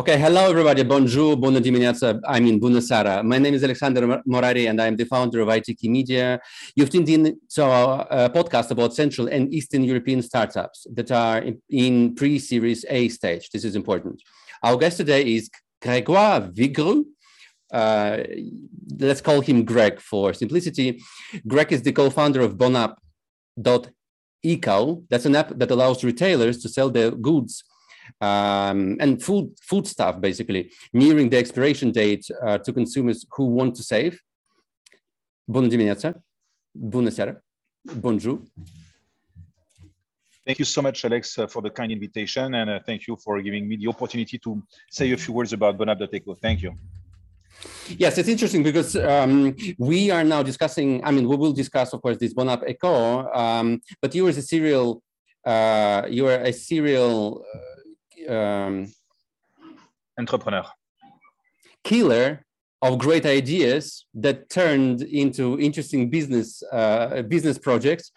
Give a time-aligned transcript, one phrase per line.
[0.00, 0.82] Okay, hello everybody.
[0.82, 2.18] Bonjour, buona dimineața.
[2.36, 3.22] I mean, bună seara.
[3.22, 6.40] My name is Alexander Morari and I am the founder of ITKey Media.
[6.74, 11.44] You've tuned in to our uh, podcast about Central and Eastern European startups that are
[11.68, 13.50] in, pre-series A stage.
[13.50, 14.22] This is important.
[14.62, 15.50] Our guest today is
[15.82, 17.04] Grégoire Vigroux.
[17.70, 18.16] Uh,
[18.98, 20.98] let's call him Greg for simplicity.
[21.46, 22.96] Greg is the co-founder of bonapp.eco.
[25.10, 27.64] That's an app that allows retailers to sell their goods
[28.20, 33.74] um, and food food stuff basically nearing the expiration date uh, to consumers who want
[33.76, 34.18] to save.
[35.44, 36.24] Bună dimineața,
[36.70, 37.44] bună seara,
[38.00, 38.42] bonjour.
[40.44, 43.40] Thank you so much, Alex, uh, for the kind invitation, and uh, thank you for
[43.40, 46.34] giving me the opportunity to say a few words about bonapp.eco.
[46.34, 46.74] Thank you.
[47.98, 51.04] Yes, it's interesting because um, we are now discussing.
[51.04, 54.32] I mean, we will discuss, of course, this Bonapp Eco, um, but you are a
[54.32, 55.02] serial.
[55.44, 57.44] Uh, you are a serial
[58.28, 58.92] um,
[60.18, 60.66] entrepreneur.
[61.84, 62.44] killer
[62.82, 68.10] of great ideas that turned into interesting business uh, business projects.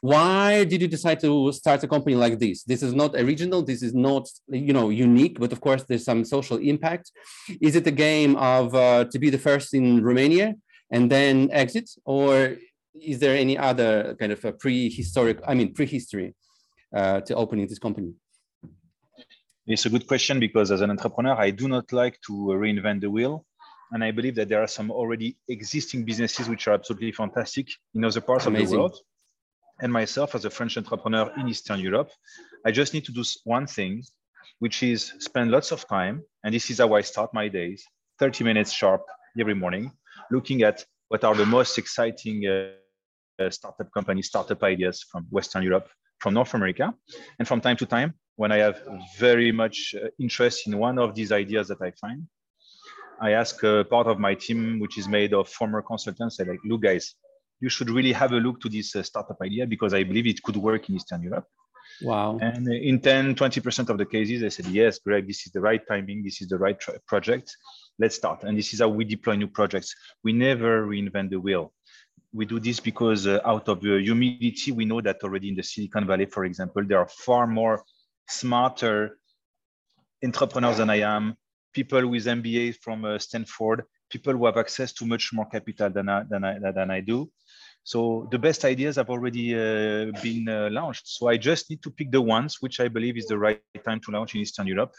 [0.00, 2.64] Why did you decide to start a company like this?
[2.64, 3.62] This is not original.
[3.62, 7.12] This is not you know unique but of course there's some social impact.
[7.60, 10.48] Is it a game of uh, to be the first in romania
[10.90, 12.56] and then exit or
[12.94, 16.34] is there any other kind of a prehistoric i mean prehistory
[16.94, 18.12] uh, to opening this company
[19.66, 23.10] it's a good question because as an entrepreneur, I do not like to reinvent the
[23.10, 23.44] wheel.
[23.92, 28.04] And I believe that there are some already existing businesses which are absolutely fantastic in
[28.04, 28.64] other parts Amazing.
[28.64, 28.98] of the world.
[29.80, 32.10] And myself, as a French entrepreneur in Eastern Europe,
[32.64, 34.02] I just need to do one thing,
[34.58, 36.22] which is spend lots of time.
[36.44, 37.84] And this is how I start my days
[38.18, 39.02] 30 minutes sharp
[39.38, 39.92] every morning,
[40.30, 45.88] looking at what are the most exciting uh, startup companies, startup ideas from Western Europe,
[46.20, 46.94] from North America.
[47.38, 48.82] And from time to time, when I have
[49.18, 52.26] very much uh, interest in one of these ideas that I find,
[53.20, 56.60] I ask a part of my team, which is made of former consultants, I like,
[56.64, 57.14] look, guys,
[57.60, 60.42] you should really have a look to this uh, startup idea because I believe it
[60.42, 61.46] could work in Eastern Europe.
[62.02, 62.38] Wow.
[62.40, 65.80] And in 10, 20% of the cases, I said, yes, Greg, this is the right
[65.86, 66.24] timing.
[66.24, 67.56] This is the right project.
[67.98, 68.42] Let's start.
[68.42, 69.94] And this is how we deploy new projects.
[70.24, 71.72] We never reinvent the wheel.
[72.32, 75.62] We do this because uh, out of uh, humility, we know that already in the
[75.62, 77.84] Silicon Valley, for example, there are far more
[78.28, 79.18] smarter
[80.22, 81.36] entrepreneurs than I am,
[81.72, 86.08] people with MBA from uh, Stanford, people who have access to much more capital than
[86.08, 87.30] I, than I, than I do.
[87.82, 91.06] So the best ideas have already uh, been uh, launched.
[91.06, 94.00] So I just need to pick the ones which I believe is the right time
[94.00, 94.94] to launch in Eastern Europe.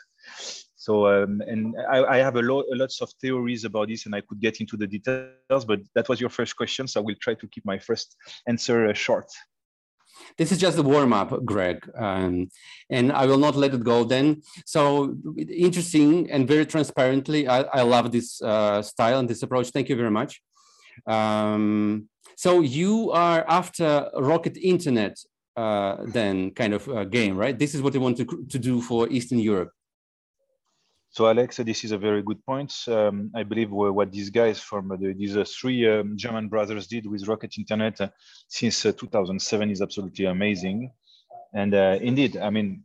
[0.75, 4.21] So um, and I, I have a lot, lots of theories about this, and I
[4.21, 5.65] could get into the details.
[5.65, 8.15] But that was your first question, so I will try to keep my first
[8.47, 9.31] answer uh, short.
[10.37, 12.49] This is just the warm up, Greg, um,
[12.89, 14.41] and I will not let it go then.
[14.65, 19.69] So interesting and very transparently, I, I love this uh, style and this approach.
[19.69, 20.41] Thank you very much.
[21.07, 25.17] Um, so you are after Rocket Internet
[25.55, 27.57] uh, then kind of uh, game, right?
[27.57, 29.71] This is what you want to, to do for Eastern Europe.
[31.15, 32.73] So Alex, this is a very good point.
[32.89, 37.07] Um, I believe what these guys from the, these uh, three um, German brothers did
[37.09, 38.09] with Rocket Internet uh,
[38.49, 40.91] since uh, 2007 is absolutely amazing.
[41.53, 42.83] And uh, indeed, I mean,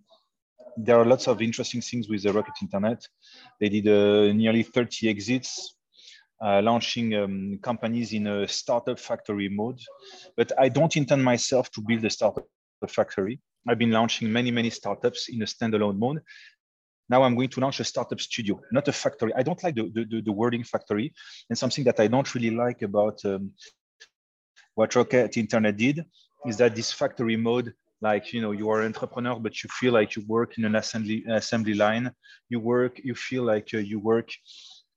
[0.76, 3.04] there are lots of interesting things with the Rocket Internet.
[3.58, 5.74] They did uh, nearly 30 exits,
[6.41, 9.80] launching um, companies in a startup factory mode.
[10.36, 12.47] But I don't intend myself to build a startup
[12.86, 13.41] factory.
[13.68, 16.20] I've been launching many, many startups in a standalone mode.
[17.10, 19.32] Now I'm going to launch a startup studio, not a factory.
[19.34, 21.12] I don't like the, the, the wording factory.
[21.48, 23.50] And something that I don't really like about um,
[24.76, 26.04] what Rocket Internet did
[26.47, 29.93] is that this factory mode, like, you know, you are an entrepreneur, but you feel
[29.93, 32.12] like you work in an assembly, assembly line.
[32.48, 34.30] You work, you feel like uh, you work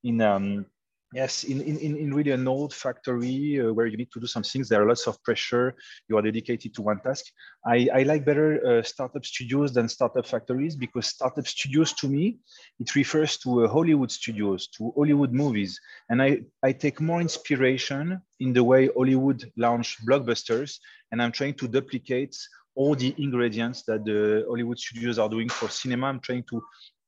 [0.04, 0.66] in, um,
[1.14, 4.42] Yes, in, in, in really an old factory uh, where you need to do some
[4.42, 5.76] things, there are lots of pressure.
[6.08, 7.26] You are dedicated to one task.
[7.64, 12.38] I, I like better uh, startup studios than startup factories because startup studios to me,
[12.80, 15.80] it refers to uh, Hollywood studios, to Hollywood movies.
[16.10, 20.80] And I, I take more inspiration in the way Hollywood launch blockbusters.
[21.12, 22.36] And I'm trying to duplicate
[22.74, 26.08] all the ingredients that the Hollywood studios are doing for cinema.
[26.08, 26.60] I'm trying to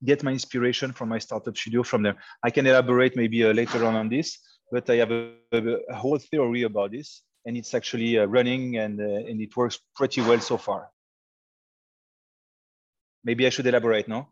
[0.05, 2.17] get my inspiration from my startup studio from there.
[2.43, 4.39] I can elaborate maybe uh, later on on this,
[4.71, 9.01] but I have a, a whole theory about this, and it's actually uh, running and
[9.01, 10.89] uh, and it works pretty well so far.
[13.25, 14.29] Maybe I should elaborate, no?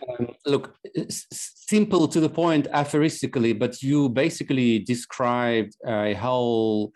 [0.00, 0.74] Um, look,
[1.08, 6.92] simple to the point aphoristically, but you basically described a whole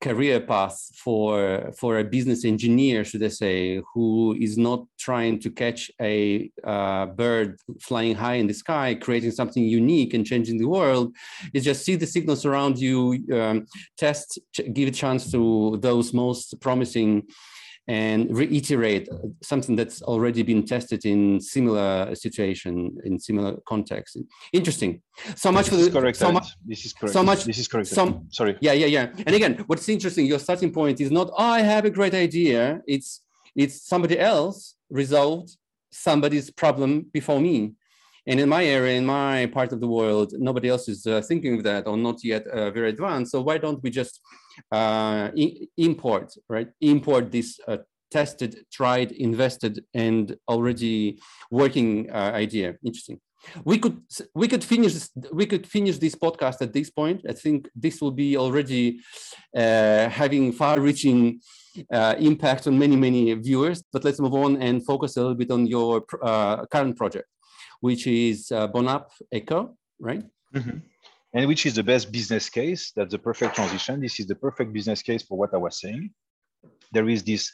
[0.00, 5.50] career path for for a business engineer, should I say, who is not trying to
[5.50, 10.68] catch a uh, bird flying high in the sky, creating something unique and changing the
[10.68, 11.14] world,
[11.52, 13.66] is just see the signals around you, um,
[13.96, 14.38] test,
[14.72, 17.24] give a chance to those most promising
[17.88, 19.08] and reiterate
[19.42, 24.18] something that's already been tested in similar situation in similar context.
[24.52, 25.00] Interesting.
[25.34, 27.14] So much this for the, correct so much this is correct.
[27.14, 27.88] so much this is correct.
[27.88, 28.58] some sorry.
[28.60, 29.06] Yeah yeah yeah.
[29.26, 32.82] And again what's interesting your starting point is not oh, i have a great idea.
[32.86, 33.22] It's
[33.56, 35.56] it's somebody else resolved
[35.90, 37.72] somebody's problem before me.
[38.26, 41.54] And in my area, in my part of the world, nobody else is uh, thinking
[41.56, 43.32] of that or not yet uh, very advanced.
[43.32, 44.20] So why don't we just
[44.72, 46.68] import, right?
[46.80, 47.78] Import this uh,
[48.10, 51.20] tested, tried, invested, and already
[51.50, 52.74] working uh, idea.
[52.84, 53.20] Interesting.
[53.64, 54.02] We could
[54.34, 57.22] we could finish this, we could finish this podcast at this point.
[57.28, 59.00] I think this will be already
[59.56, 61.40] uh, having far-reaching
[61.92, 63.82] uh, impact on many many viewers.
[63.92, 67.28] But let's move on and focus a little bit on your uh, current project
[67.80, 70.22] which is uh, Bonapp Eco, right?
[70.54, 70.78] Mm-hmm.
[71.34, 72.92] And which is the best business case.
[72.96, 74.00] That's the perfect transition.
[74.00, 76.10] This is the perfect business case for what I was saying.
[76.92, 77.52] There is this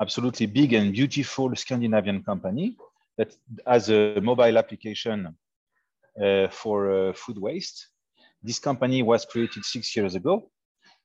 [0.00, 2.76] absolutely big and beautiful Scandinavian company
[3.16, 3.34] that
[3.66, 5.36] has a mobile application
[6.22, 7.88] uh, for uh, food waste.
[8.42, 10.50] This company was created six years ago.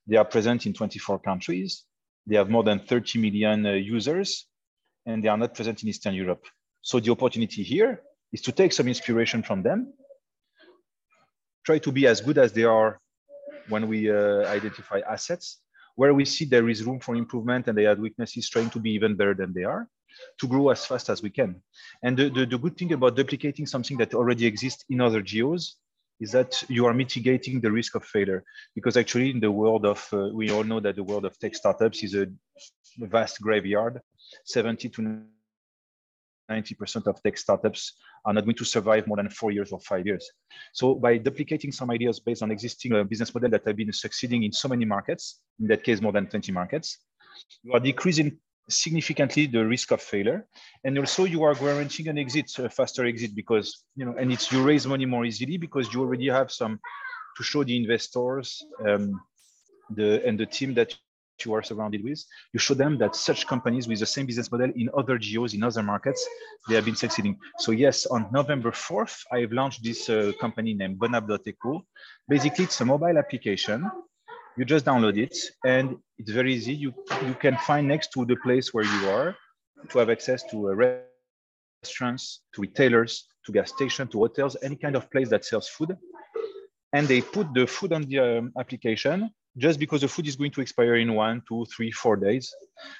[0.06, 1.84] They are present in 24 countries.
[2.26, 4.46] They have more than 30 million uh, users,
[5.06, 6.44] and they are not present in Eastern Europe.
[6.82, 8.02] So the opportunity here
[8.32, 9.92] is to take some inspiration from them,
[11.64, 13.00] try to be as good as they are
[13.68, 15.60] when we uh, identify assets,
[15.94, 18.90] where we see there is room for improvement and they have weaknesses, trying to be
[18.90, 19.88] even better than they are,
[20.40, 21.62] to grow as fast as we can.
[22.02, 25.76] And the, the, the good thing about duplicating something that already exists in other geos
[26.20, 28.44] is that you are mitigating the risk of failure.
[28.74, 31.54] Because actually in the world of, uh, we all know that the world of tech
[31.54, 32.26] startups is a
[32.98, 34.00] vast graveyard,
[34.44, 35.22] 70 to
[36.50, 37.94] 90% of tech startups
[38.24, 40.28] are not going to survive more than four years or five years.
[40.72, 44.42] So by duplicating some ideas based on existing uh, business model that have been succeeding
[44.44, 46.98] in so many markets, in that case, more than 20 markets,
[47.62, 50.46] you are decreasing significantly the risk of failure.
[50.84, 54.52] And also you are guaranteeing an exit, a faster exit because, you know, and it's
[54.52, 56.78] you raise money more easily because you already have some
[57.36, 59.20] to show the investors um,
[59.90, 60.94] the and the team that
[61.44, 64.70] you are surrounded with, you show them that such companies with the same business model
[64.76, 66.26] in other geos, in other markets,
[66.68, 67.36] they have been succeeding.
[67.58, 71.84] So yes, on November 4th, I've launched this uh, company named Bonapp.eco.
[72.28, 73.90] Basically, it's a mobile application.
[74.56, 76.74] You just download it and it's very easy.
[76.74, 76.92] You,
[77.26, 79.34] you can find next to the place where you are
[79.88, 80.98] to have access to uh,
[81.82, 85.96] restaurants, to retailers, to gas stations, to hotels, any kind of place that sells food.
[86.92, 90.50] And they put the food on the um, application just because the food is going
[90.52, 92.52] to expire in one, two, three, four days.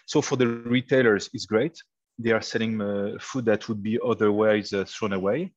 [0.06, 1.76] So for the retailers, it's great.
[2.18, 5.52] They are selling uh, food that would be otherwise uh, thrown away.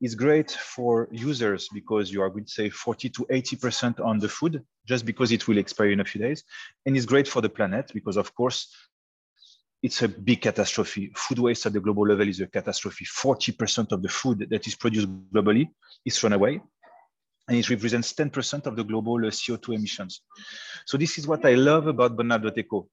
[0.00, 4.28] It's great for users because you are going to save 40 to 80% on the
[4.28, 6.42] food just because it will expire in a few days.
[6.84, 8.74] And it's great for the planet because, of course,
[9.80, 11.12] it's a big catastrophe.
[11.16, 13.04] Food waste at the global level is a catastrophe.
[13.04, 15.68] 40% of the food that is produced globally
[16.04, 16.60] is thrown away
[17.48, 20.22] and it represents 10% of the global uh, CO2 emissions.
[20.86, 22.88] So this is what I love about Bonapp.eco.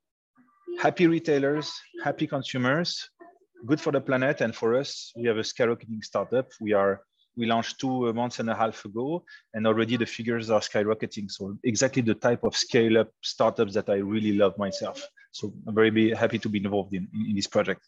[0.80, 1.72] Happy retailers,
[2.04, 3.10] happy consumers,
[3.66, 4.42] good for the planet.
[4.42, 6.48] And for us, we have a skyrocketing startup.
[6.62, 7.02] We are
[7.38, 11.32] we launched two months and a half ago, and already the figures are skyrocketing.
[11.32, 15.02] So exactly the type of scale-up startups that I really love myself.
[15.32, 17.88] So I'm very happy to be involved in, in, in this project.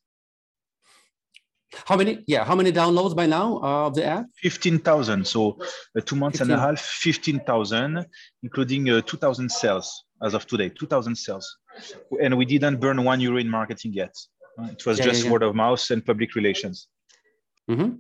[1.85, 2.23] How many?
[2.27, 4.25] Yeah, how many downloads by now uh, of the app?
[4.35, 5.25] Fifteen thousand.
[5.25, 5.57] So
[5.97, 6.51] uh, two months 15.
[6.53, 8.05] and a half, fifteen thousand,
[8.43, 10.69] including uh, two thousand sales as of today.
[10.69, 11.57] Two thousand sales,
[12.21, 14.13] and we didn't burn one euro in marketing yet.
[14.59, 15.31] Uh, it was yeah, just yeah, yeah.
[15.31, 16.87] word of mouth and public relations.
[17.69, 17.95] Mm-hmm.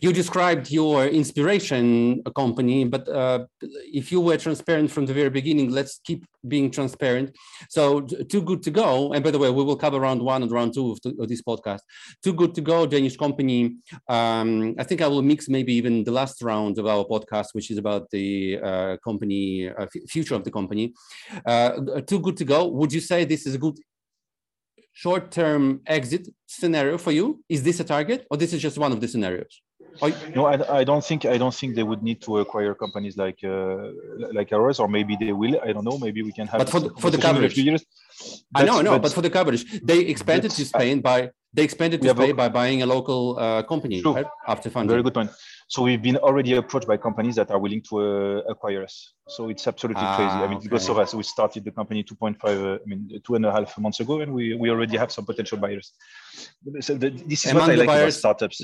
[0.00, 5.70] You described your inspiration company, but uh, if you were transparent from the very beginning,
[5.70, 7.36] let's keep being transparent.
[7.68, 10.50] So, Too Good to Go, and by the way, we will cover round one and
[10.50, 11.80] round two of, of this podcast.
[12.22, 13.76] Too Good to Go, Danish company.
[14.08, 17.70] Um, I think I will mix maybe even the last round of our podcast, which
[17.70, 20.94] is about the uh, company, uh, future of the company.
[21.44, 22.66] Uh, too Good to Go.
[22.68, 23.78] Would you say this is a good
[24.92, 27.42] short-term exit scenario for you?
[27.48, 29.60] Is this a target, or this is just one of the scenarios?
[30.34, 33.40] No, I, I don't think I don't think they would need to acquire companies like
[33.44, 33.90] uh,
[34.32, 35.60] like ours, or maybe they will.
[35.62, 35.98] I don't know.
[35.98, 36.58] Maybe we can have.
[36.58, 37.84] But for the, for the coverage, years.
[38.54, 38.92] I know, I know.
[38.92, 42.48] But, but, for the coverage, they expanded to Spain by they expanded to Spain by
[42.48, 44.26] buying a local uh, company right?
[44.46, 44.90] after funding.
[44.90, 45.30] Very good point.
[45.68, 49.14] So we've been already approached by companies that are willing to uh, acquire us.
[49.26, 50.30] So it's absolutely ah, crazy.
[50.30, 50.68] I mean, okay.
[50.68, 53.76] because of us, we started the company 2.5, uh, I mean, two and a half
[53.78, 55.92] months ago, and we, we already have some potential buyers.
[56.80, 58.62] So the, this is Among what I like buyers, about startups.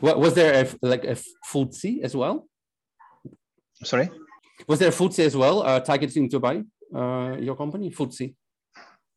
[0.00, 1.16] What, was there a, like a
[1.52, 2.48] FTSE as well?
[3.84, 4.10] Sorry?
[4.66, 8.34] Was there a FTSE as well uh, targeting buy uh, your company, FTSE?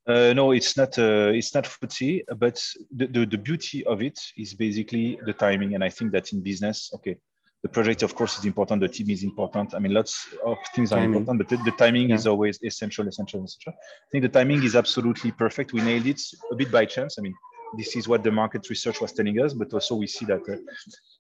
[0.08, 0.98] Uh, no, it's not.
[1.00, 2.62] Uh, it's not FTSE, but
[2.96, 5.74] the, the, the beauty of it is basically the timing.
[5.74, 7.18] And I think that in business, okay,
[7.64, 8.82] the project of course is important.
[8.82, 9.74] The team is important.
[9.74, 11.04] I mean, lots of things timing.
[11.04, 12.16] are important, but the, the timing yeah.
[12.16, 13.74] is always essential, essential, essential.
[13.74, 15.74] I think the timing is absolutely perfect.
[15.74, 17.18] We nailed it a bit by chance.
[17.18, 17.34] I mean,
[17.78, 20.58] this is what the market research was telling us, but also we see that, uh,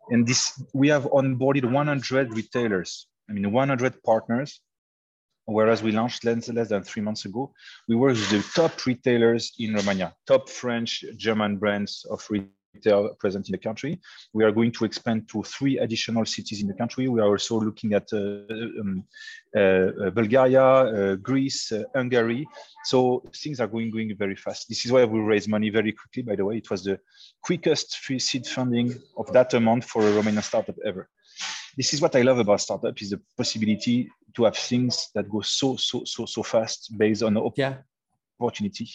[0.09, 3.07] and this we have onboarded 100 retailers.
[3.29, 4.61] I mean, 100 partners
[5.45, 7.51] whereas we launched less, less than three months ago,
[7.87, 12.49] we work with the top retailers in Romania, top French, German brands of retail
[13.19, 13.99] present in the country.
[14.33, 17.07] We are going to expand to three additional cities in the country.
[17.07, 18.17] We are also looking at uh,
[18.81, 19.03] um,
[19.55, 22.47] uh, uh Bulgaria, uh, Greece, uh, Hungary.
[22.85, 24.67] So things are going, going very fast.
[24.69, 26.57] This is why we raise money very quickly, by the way.
[26.57, 26.99] It was the
[27.41, 31.09] quickest pre-seed funding of that amount for a Romanian startup ever
[31.77, 35.41] this is what I love about startup is the possibility to have things that go
[35.41, 37.77] so so so so fast based on yeah.
[38.41, 38.89] Opportunity.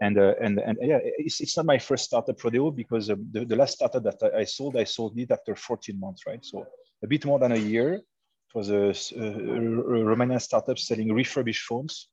[0.00, 3.44] And uh, and and yeah, it's, it's not my first startup rodeo because um, the,
[3.44, 6.44] the last startup that I sold, I sold it after 14 months, right?
[6.44, 6.66] So
[7.02, 7.94] a bit more than a year.
[7.94, 12.08] It was a, a, a Romanian startup selling refurbished phones.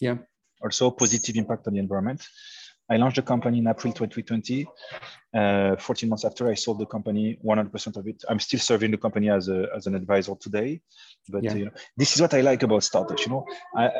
[0.00, 0.16] Yeah.
[0.62, 2.26] Also positive impact on the environment.
[2.90, 4.66] I launched the company in April 2020.
[5.34, 8.22] Uh, 14 months after, I sold the company 100% of it.
[8.28, 10.80] I'm still serving the company as, a, as an advisor today.
[11.28, 11.54] But yeah.
[11.54, 13.24] you know, this is what I like about startups.
[13.24, 13.90] You know, I,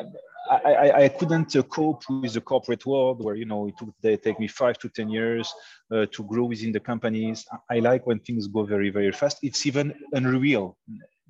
[0.50, 4.16] I, I couldn't uh, cope with the corporate world where you know it would they
[4.16, 5.52] take me five to ten years
[5.90, 7.46] uh, to grow within the companies.
[7.70, 9.38] I like when things go very very fast.
[9.42, 10.76] It's even unreal.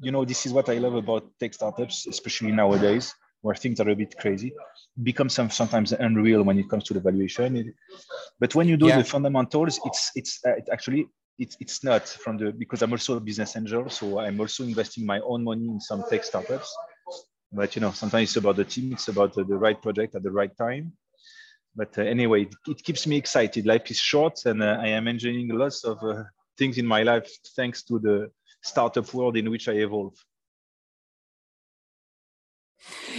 [0.01, 3.91] You know, this is what I love about tech startups, especially nowadays where things are
[3.91, 4.53] a bit crazy
[5.03, 7.75] becomes some, sometimes unreal when it comes to the valuation
[8.41, 8.97] but when you do yeah.
[8.97, 11.07] the fundamentals it's it's uh, it actually
[11.39, 15.05] it's it's not from the because i'm also a business angel so i'm also investing
[15.05, 16.75] my own money in some tech startups
[17.55, 20.31] but you know sometimes it's about the team it's about the, right project at the
[20.31, 20.93] right time.
[21.77, 23.67] But uh, anyway it, it, keeps me excited.
[23.67, 26.25] Life is short and uh, i am enjoying lots of uh,
[26.59, 28.31] things in my life thanks to the
[28.63, 30.17] startup world in which i evolve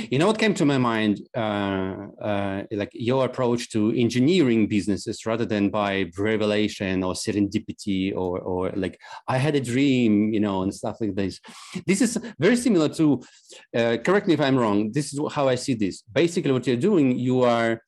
[0.10, 1.22] you know what came to my mind?
[1.36, 8.40] Uh, uh, like your approach to engineering businesses rather than by revelation or serendipity or,
[8.40, 11.40] or like I had a dream, you know, and stuff like this.
[11.86, 13.22] This is very similar to,
[13.76, 16.02] uh, correct me if I'm wrong, this is how I see this.
[16.02, 17.82] Basically, what you're doing, you are,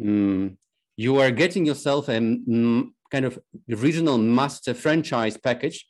[0.00, 0.56] um,
[0.96, 3.38] you are getting yourself a um, kind of
[3.68, 5.86] regional master franchise package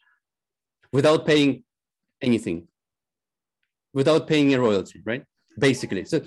[0.93, 1.65] without paying
[2.21, 2.69] anything
[3.95, 5.25] without paying a royalty, right?
[5.59, 6.05] Basically.
[6.05, 6.21] So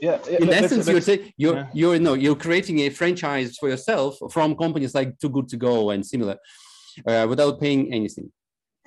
[0.00, 1.66] yeah, yeah in essence you're saying you're yeah.
[1.72, 5.90] you're no you're creating a franchise for yourself from companies like too good to go
[5.90, 6.36] and similar
[7.06, 8.30] uh, without paying anything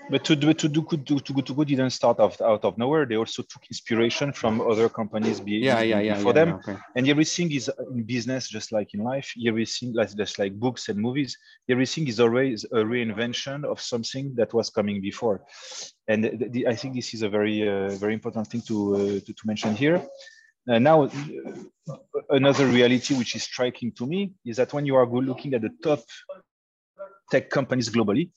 [0.10, 2.78] but to do to do good to, to to go didn't start out, out of
[2.78, 3.06] nowhere.
[3.06, 6.54] They also took inspiration from other companies be, yeah, yeah, yeah, for them.
[6.54, 6.78] okay.
[6.96, 9.32] and everything is in business just like in life.
[9.46, 11.38] Everything like just like books and movies.
[11.70, 15.42] Everything is always a reinvention of something that was coming before.
[16.08, 19.00] And the, the, i think this is a very uh, very important thing to, uh,
[19.26, 20.06] to, to mention here.
[20.70, 21.10] Uh, now
[22.30, 25.70] another reality which is striking to me is that when you are looking at the
[25.84, 26.02] top
[27.32, 28.30] tech companies globally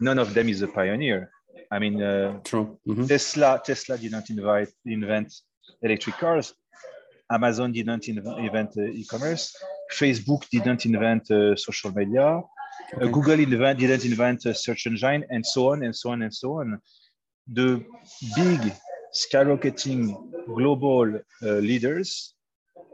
[0.00, 1.30] none of them is a pioneer.
[1.70, 2.78] I mean, uh, True.
[2.88, 3.06] Mm-hmm.
[3.06, 5.32] Tesla Tesla didn't invite, invent
[5.82, 6.54] electric cars.
[7.30, 9.54] Amazon didn't invent uh, e-commerce.
[9.92, 12.26] Facebook didn't invent uh, social media.
[12.26, 12.42] Uh,
[12.96, 13.12] okay.
[13.12, 16.60] Google invent, didn't invent a search engine, and so on and so on and so
[16.60, 16.80] on.
[17.46, 17.84] The
[18.34, 18.72] big
[19.14, 20.16] skyrocketing
[20.46, 22.34] global uh, leaders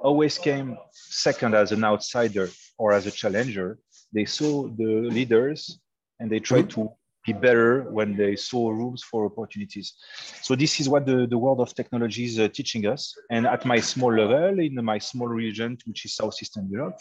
[0.02, 3.78] always came second as an outsider or as a challenger.
[4.12, 5.78] They saw the leaders
[6.20, 6.82] and they try mm-hmm.
[6.82, 6.90] to
[7.26, 9.94] be better when they saw rooms for opportunities.
[10.42, 13.12] So this is what the, the world of technology is uh, teaching us.
[13.30, 16.98] And at my small level, in my small region, which is Southeastern Europe,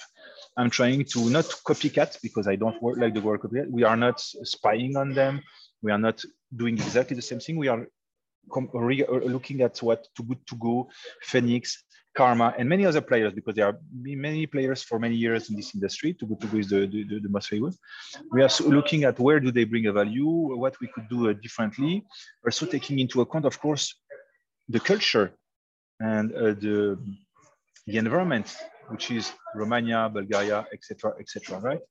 [0.58, 3.72] I'm trying to not copycat because I don't work like the of it.
[3.72, 5.42] We are not spying on them.
[5.84, 6.24] We are not
[6.56, 7.58] doing exactly the same thing.
[7.58, 7.88] We are
[8.48, 10.90] looking at what Too Good To Go,
[11.22, 11.84] Phenix,
[12.16, 15.76] Karma, and many other players, because there are many players for many years in this
[15.76, 16.14] industry.
[16.14, 17.78] To is the, the, the most famous.
[18.32, 20.32] We are looking at where do they bring a value,
[20.64, 22.04] what we could do uh, differently.
[22.46, 23.94] Also taking into account, of course,
[24.70, 25.34] the culture
[26.00, 26.98] and uh, the
[27.88, 28.56] the environment,
[28.90, 31.60] which is Romania, Bulgaria, etc., etc.
[31.60, 31.82] right?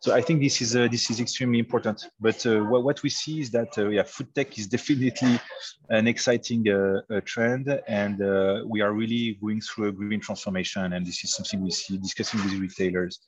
[0.00, 2.08] So I think this is uh, this is extremely important.
[2.20, 5.40] But uh, what, what, we see is that uh, yeah, food tech is definitely
[5.88, 10.92] an exciting uh, uh, trend, and uh, we are really going through a green transformation.
[10.92, 13.20] And this is something we see discussing with retailers,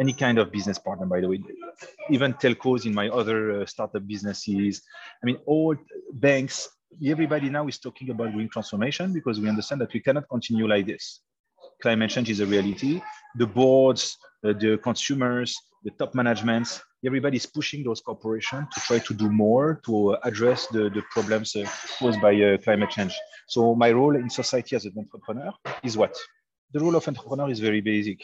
[0.00, 1.42] any kind of business partner, by the way,
[2.10, 4.82] even telcos in my other startup businesses.
[5.22, 5.76] I mean, all
[6.12, 6.68] banks.
[7.04, 10.86] Everybody now is talking about green transformation because we understand that we cannot continue like
[10.86, 11.20] this.
[11.82, 13.00] Climate change is a reality.
[13.36, 19.14] The boards, the consumers, the top management, everybody is pushing those corporations to try to
[19.14, 21.64] do more to address the, the problems uh,
[21.98, 23.14] posed by uh, climate change.
[23.46, 25.52] So my role in society as an entrepreneur
[25.82, 26.16] is what?
[26.72, 28.20] The role of entrepreneur is very basic.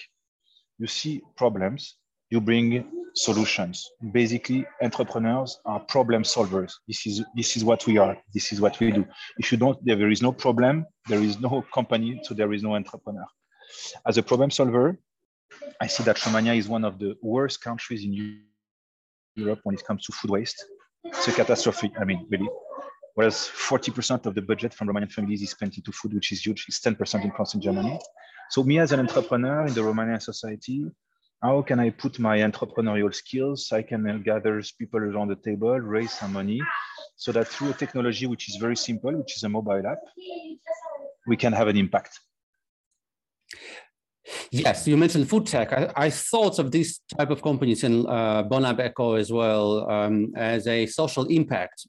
[0.79, 1.97] You see problems,
[2.31, 3.89] you bring solutions.
[4.11, 6.73] Basically, entrepreneurs are problem solvers.
[6.89, 8.17] This is this is what we are.
[8.35, 9.05] This is what we do.
[9.39, 12.75] If you don't, there is no problem, there is no company, so there is no
[12.75, 13.27] entrepreneur.
[14.07, 14.99] As a problem solver,
[15.81, 18.13] I see that Romania is one of the worst countries in
[19.37, 20.65] Europe when it comes to food waste.
[21.05, 21.93] It's a catastrophe.
[22.01, 22.49] I mean, really.
[23.15, 26.65] Whereas 40% of the budget from Romanian families is spent into food, which is huge.
[26.69, 27.99] It's 10% in France and Germany.
[28.51, 30.85] So me as an entrepreneur in the Romanian society,
[31.43, 33.71] how can I put my entrepreneurial skills?
[33.73, 36.61] I can gather people around the table, raise some money,
[37.17, 39.99] so that through a technology which is very simple, which is a mobile app,
[41.27, 42.19] we can have an impact.
[44.51, 45.73] Yes, you mentioned food tech.
[45.73, 50.33] I, I thought of these type of companies in uh, Bonapp Eco as well um,
[50.37, 51.87] as a social impact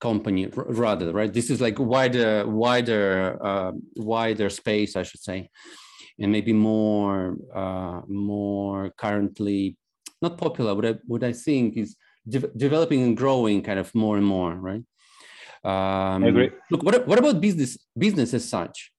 [0.00, 1.32] company rather, right?
[1.32, 5.48] This is like wider, wider, uh, wider space, I should say,
[6.20, 9.76] and maybe more, uh, more currently
[10.20, 10.74] not popular.
[10.74, 11.96] What I, what I think is
[12.28, 14.84] de developing and growing kind of more and more, right?
[15.64, 16.50] Um, I agree.
[16.70, 18.91] Look, what, what about business, business as such?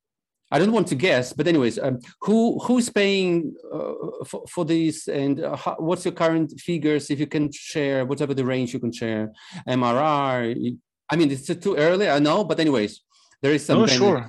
[0.54, 5.08] I don't want to guess, but anyways, um, who who's paying uh, for, for this,
[5.08, 7.10] and uh, how, what's your current figures?
[7.10, 9.32] If you can share whatever the range you can share,
[9.68, 10.78] MRR.
[11.10, 13.02] I mean, it's too early, I know, but anyways,
[13.42, 13.80] there is some.
[13.80, 14.20] No, sure.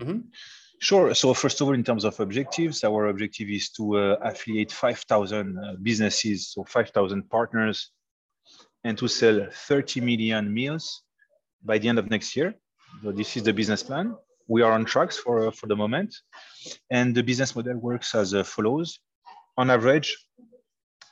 [0.00, 0.20] Mm -hmm.
[0.80, 1.14] Sure.
[1.14, 5.58] So first of all, in terms of objectives, our objective is to uh, affiliate 5,000
[5.58, 7.92] uh, businesses, so 5,000 partners,
[8.84, 11.02] and to sell 30 million meals
[11.60, 12.54] by the end of next year.
[13.02, 14.16] So this is the business plan
[14.48, 16.14] we are on tracks for, for the moment.
[16.90, 18.98] And the business model works as follows.
[19.56, 20.16] On average,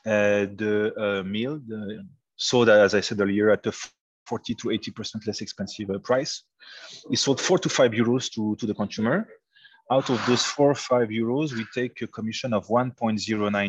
[0.07, 2.05] uh, the uh, meal the,
[2.37, 3.73] sold, as I said earlier, at a
[4.27, 6.43] 40 to 80% less expensive uh, price
[7.11, 9.29] is sold four to five euros to, to the consumer.
[9.91, 13.23] Out of those four or five euros, we take a commission of 1.09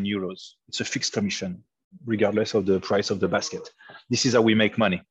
[0.07, 0.53] euros.
[0.67, 1.63] It's a fixed commission,
[2.05, 3.69] regardless of the price of the basket.
[4.09, 5.01] This is how we make money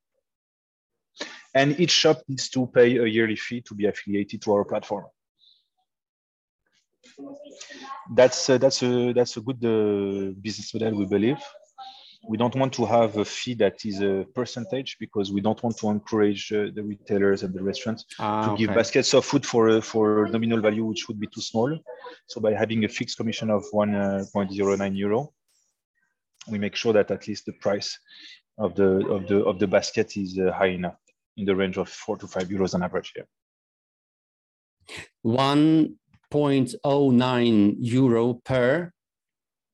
[1.57, 5.07] and each shop needs to pay a yearly fee to be affiliated to our platform.
[8.19, 11.43] That's uh, that's a that's a good uh, business model, we believe.
[12.29, 15.77] We don't want to have a fee that is a percentage because we don't want
[15.79, 18.59] to encourage uh, the retailers and the restaurants ah, to okay.
[18.67, 21.71] give baskets of food for uh, for nominal value, which would be too small.
[22.31, 25.27] So by having a fixed commission of 1.09 uh,
[26.53, 27.91] we make sure that at least the price
[28.65, 30.99] of the of the of the basket is uh, high enough
[31.37, 33.27] in the range of four to five euros on average here.
[35.25, 38.93] 1.09 euro per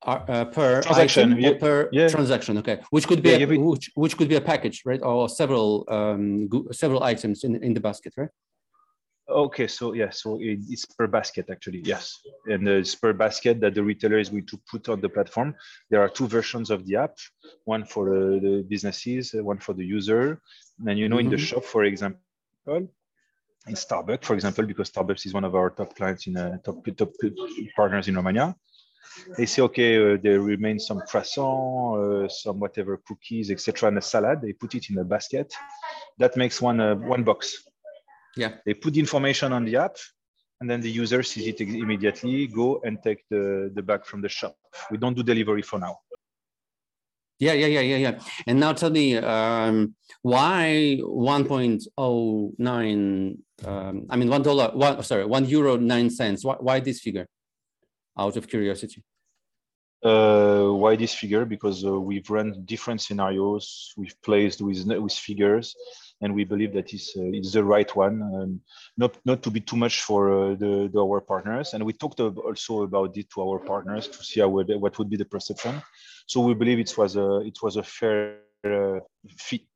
[0.05, 1.53] uh, uh, per transaction yeah.
[1.59, 2.09] per yeah.
[2.09, 5.29] transaction okay which could be yeah, a, which, which could be a package right or
[5.29, 8.31] several um several items in in the basket right
[9.33, 13.83] Okay, so yeah, so it's per basket actually, yes, and it's per basket that the
[13.83, 15.55] retailer is going to put on the platform.
[15.90, 17.16] There are two versions of the app,
[17.64, 20.40] one for the businesses, one for the user.
[20.87, 21.27] And you know, mm-hmm.
[21.27, 21.45] in the mm-hmm.
[21.45, 22.21] shop, for example,
[22.66, 26.85] in Starbucks, for example, because Starbucks is one of our top clients in uh, top
[26.97, 27.12] top
[27.75, 28.55] partners in Romania.
[29.37, 34.03] They say, okay, uh, there remains some croissant, uh, some whatever cookies, etc., and a
[34.03, 34.40] salad.
[34.40, 35.53] They put it in a basket.
[36.18, 37.64] That makes one uh, one box
[38.37, 38.57] yeah.
[38.64, 39.97] They put the information on the app
[40.61, 44.29] and then the user sees it immediately, go and take the, the bag from the
[44.29, 44.57] shop.
[44.90, 45.99] We don't do delivery for now.
[47.38, 48.18] Yeah, yeah, yeah, yeah, yeah.
[48.47, 55.47] And now tell me, um, why 1.09, um, I mean, one dollar, one, sorry, one
[55.47, 56.45] euro, nine cents.
[56.45, 57.27] Why, why this figure?
[58.16, 59.03] Out of curiosity.
[60.04, 61.44] Uh, why this figure?
[61.44, 63.92] Because uh, we've run different scenarios.
[63.96, 65.76] We've placed with, with figures
[66.22, 68.22] and we believe that is uh, it's the right one.
[68.22, 68.60] Um,
[68.96, 72.20] not not to be too much for uh, the, the, our partners, and we talked
[72.20, 75.82] also about it to our partners to see how what would be the perception.
[76.26, 79.00] So we believe it was a it was a fair uh,
[79.36, 79.66] fee.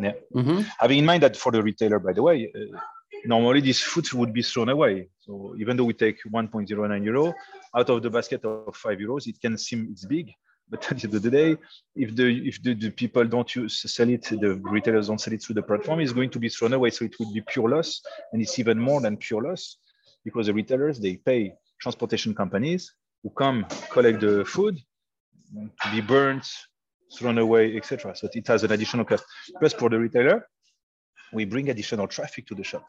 [0.00, 0.12] Yeah.
[0.34, 0.60] Mm-hmm.
[0.78, 2.78] Having in mind that for the retailer, by the way, uh,
[3.24, 5.08] normally this food would be thrown away.
[5.20, 7.34] So even though we take 1.09 euro
[7.74, 10.32] out of the basket of five euros, it can seem it's big,
[10.68, 11.56] but at the end of the day,
[11.94, 15.42] if the if the, the people don't use sell it, the retailers don't sell it
[15.42, 16.90] through the platform, it's going to be thrown away.
[16.90, 18.00] So it would be pure loss,
[18.32, 19.76] and it's even more than pure loss
[20.24, 24.78] because the retailers they pay transportation companies who come collect the food
[25.82, 26.46] to be burnt,
[27.16, 28.14] thrown away, etc.
[28.14, 29.24] So it has an additional cost.
[29.58, 30.46] Plus for the retailer,
[31.32, 32.84] we bring additional traffic to the shop.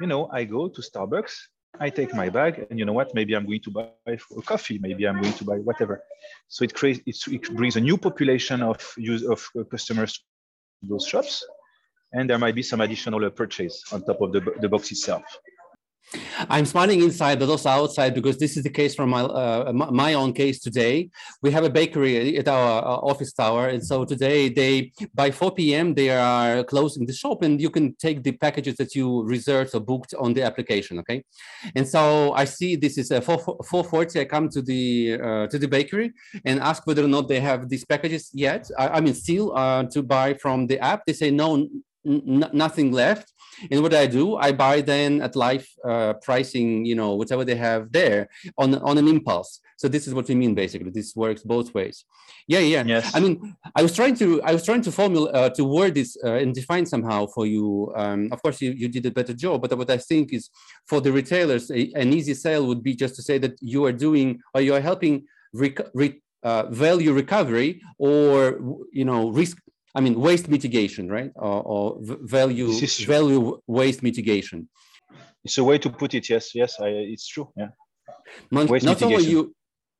[0.00, 1.34] You know, I go to Starbucks,
[1.78, 3.14] I take my bag, and you know what?
[3.14, 4.78] Maybe I'm going to buy a coffee.
[4.78, 6.02] Maybe I'm going to buy whatever.
[6.48, 11.06] So it creates, it brings a new population of use of uh, customers to those
[11.06, 11.44] shops,
[12.12, 15.24] and there might be some additional purchase on top of the, the box itself.
[16.48, 20.14] I'm smiling inside, but also outside because this is the case from my uh, my
[20.14, 21.10] own case today.
[21.42, 25.52] We have a bakery at our uh, office tower, and so today they by 4
[25.52, 25.94] p.m.
[25.94, 29.80] they are closing the shop, and you can take the packages that you reserved or
[29.80, 30.98] booked on the application.
[31.00, 31.24] Okay,
[31.74, 34.20] and so I see this is a 4 4:40.
[34.20, 36.12] I come to the uh, to the bakery
[36.44, 38.70] and ask whether or not they have these packages yet.
[38.78, 41.04] I, I mean, still uh, to buy from the app.
[41.06, 41.68] They say no,
[42.06, 43.32] nothing left
[43.70, 47.56] and what I do, I buy then at life uh, pricing, you know, whatever they
[47.56, 49.60] have there on on an impulse.
[49.78, 50.90] So this is what we mean basically.
[50.90, 52.04] This works both ways.
[52.48, 52.84] Yeah, yeah.
[52.84, 53.14] Yes.
[53.14, 56.16] I mean, I was trying to I was trying to formula uh, to word this
[56.24, 57.92] uh, and define somehow for you.
[57.96, 59.62] Um, of course, you, you did a better job.
[59.62, 60.50] But what I think is
[60.86, 63.92] for the retailers, a, an easy sale would be just to say that you are
[63.92, 68.60] doing or you are helping rec- re- uh, value recovery or
[68.92, 69.58] you know risk
[69.96, 71.32] I mean, waste mitigation, right?
[71.34, 72.70] Or, or value
[73.14, 74.68] value waste mitigation.
[75.42, 76.28] It's a way to put it.
[76.28, 77.48] Yes, yes, I, it's true.
[77.56, 77.70] Yeah.
[78.50, 79.54] Not, not only you,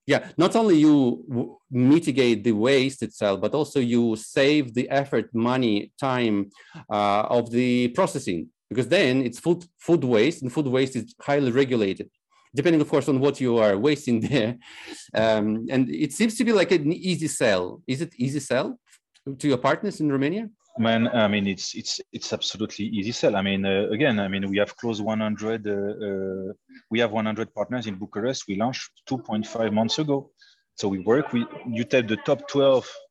[0.07, 5.93] yeah, not only you mitigate the waste itself, but also you save the effort, money,
[5.99, 6.51] time
[6.91, 11.51] uh, of the processing, because then it's food food waste, and food waste is highly
[11.51, 12.11] regulated
[12.55, 14.57] depending of course on what you are wasting there
[15.15, 18.79] um, and it seems to be like an easy sell is it easy sell
[19.35, 20.49] to your partners in Romania?
[20.79, 23.35] Man, I mean, it's it's it's absolutely easy sell.
[23.35, 25.67] I mean, uh, again, I mean, we have close 100.
[25.67, 26.53] Uh, uh,
[26.91, 28.45] we have 100 partners in Bucharest.
[28.47, 30.31] We launched 2.5 months ago.
[30.75, 31.33] So we work.
[31.33, 33.06] We you take the top 12 uh,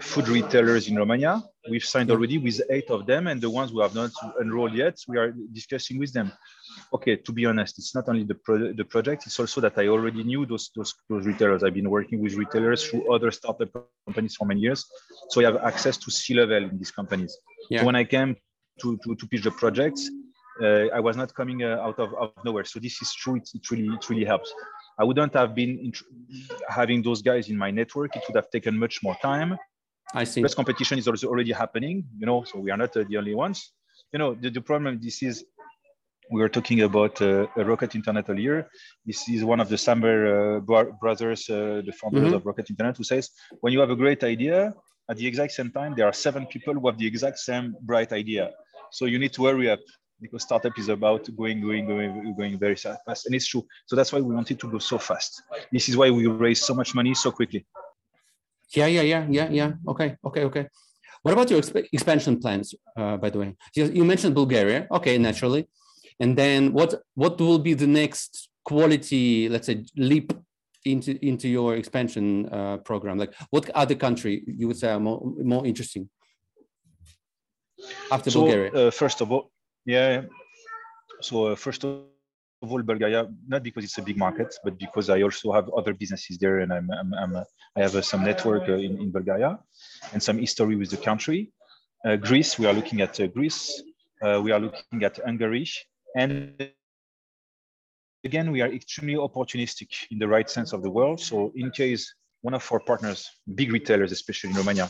[0.00, 1.42] food retailers in Romania.
[1.70, 4.98] We've signed already with eight of them, and the ones who have not enrolled yet,
[5.08, 6.32] we are discussing with them
[6.92, 9.88] okay, to be honest, it's not only the, pro- the project, it's also that I
[9.88, 11.62] already knew those, those, those retailers.
[11.62, 13.68] I've been working with retailers through other startup
[14.06, 14.84] companies for many years.
[15.30, 17.36] So I have access to C-level in these companies.
[17.70, 17.80] Yeah.
[17.80, 18.36] So when I came
[18.80, 20.08] to, to, to pitch the projects,
[20.62, 22.64] uh, I was not coming uh, out of, of nowhere.
[22.64, 23.36] So this is true.
[23.36, 24.52] It, it really, it really helps.
[24.98, 25.92] I wouldn't have been
[26.68, 28.16] having those guys in my network.
[28.16, 29.56] It would have taken much more time.
[30.14, 30.40] I see.
[30.40, 33.34] Plus competition is also already happening, you know, so we are not uh, the only
[33.34, 33.72] ones.
[34.12, 35.44] You know, the, the problem, this is
[36.30, 38.68] we were talking about uh, Rocket Internet earlier.
[39.04, 40.18] This is one of the Samwer
[40.58, 42.34] uh, brothers, uh, the founders mm-hmm.
[42.34, 43.30] of Rocket Internet, who says
[43.60, 44.74] when you have a great idea,
[45.10, 48.12] at the exact same time, there are seven people who have the exact same bright
[48.12, 48.50] idea.
[48.92, 49.80] So you need to hurry up
[50.20, 53.64] because startup is about going, going, going, going very fast, and it's true.
[53.86, 55.42] So that's why we wanted to go so fast.
[55.72, 57.66] This is why we raised so much money so quickly.
[58.74, 59.72] Yeah, yeah, yeah, yeah, yeah.
[59.86, 60.68] Okay, okay, okay.
[61.22, 63.56] What about your exp- expansion plans, uh, by the way?
[63.74, 64.86] You mentioned Bulgaria.
[64.90, 65.68] Okay, naturally
[66.20, 70.32] and then what what will be the next quality let's say leap
[70.84, 75.20] into into your expansion uh, program like what other country you would say are more,
[75.42, 76.08] more interesting
[78.10, 79.50] after so, bulgaria uh, first of all
[79.88, 80.22] yeah
[81.20, 83.20] so uh, first of all bulgaria
[83.52, 86.70] not because it's a big market but because i also have other businesses there and
[86.76, 87.44] i'm, I'm, I'm uh,
[87.76, 89.58] i have uh, some network uh, in, in bulgaria
[90.12, 91.52] and some history with the country.
[92.20, 93.82] Greece we are looking at greece.
[94.22, 95.66] We are looking at hungary.
[96.14, 96.70] And
[98.24, 101.18] again, we are extremely opportunistic in the right sense of the world.
[101.20, 103.28] So in case one of our partners,
[103.60, 104.88] big retailers, especially in Romania,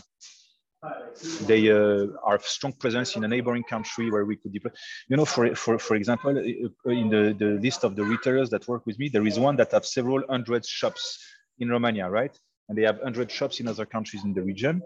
[1.42, 4.70] they uh, are strong presence in a neighboring country where we could deploy.
[5.08, 8.66] You know, for for for example, uh, in the, the list of the retailers that
[8.68, 11.18] work with me, there is one that have several hundred shops
[11.58, 12.34] in Romania, right?
[12.68, 14.82] And they have hundred shops in other countries in the region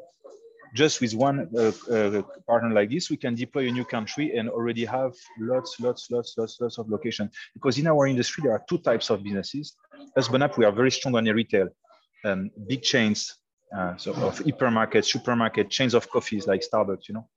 [0.74, 4.48] just with one uh, uh, partner like this, we can deploy a new country and
[4.48, 7.30] already have lots, lots, lots, lots, lots of locations.
[7.54, 9.76] Because in our industry, there are two types of businesses.
[10.16, 11.68] As Bonapp, we are very strong on retail,
[12.24, 13.36] um, big chains,
[13.76, 17.28] uh, so of hypermarket, supermarket, chains of coffees like Starbucks, you know.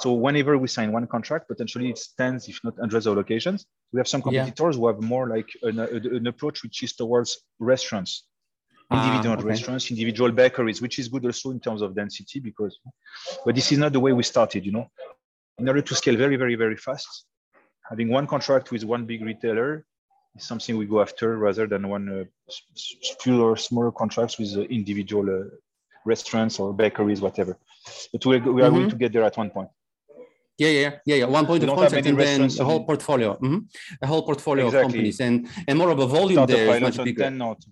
[0.00, 3.66] So whenever we sign one contract, potentially it's tens, if not hundreds of locations.
[3.92, 4.80] We have some competitors yeah.
[4.80, 8.24] who have more like an, an approach which is towards restaurants
[8.90, 9.48] individual ah, okay.
[9.48, 12.78] restaurants, individual bakeries, which is good also in terms of density because,
[13.44, 14.90] but this is not the way we started, you know.
[15.58, 17.26] In order to scale very, very, very fast,
[17.88, 19.84] having one contract with one big retailer
[20.36, 22.52] is something we go after rather than one uh,
[23.20, 25.44] fewer smaller contracts with uh, individual uh,
[26.04, 27.58] restaurants or bakeries, whatever.
[28.12, 28.76] But we, we are mm-hmm.
[28.76, 29.68] going to get there at one point.
[30.58, 31.24] Yeah, yeah, yeah, yeah.
[31.26, 33.58] One point we of contact and then a whole portfolio, mm-hmm.
[34.02, 34.80] a whole portfolio exactly.
[34.80, 37.30] of companies, and and more of a volume there is much bigger.
[37.30, 37.64] Not,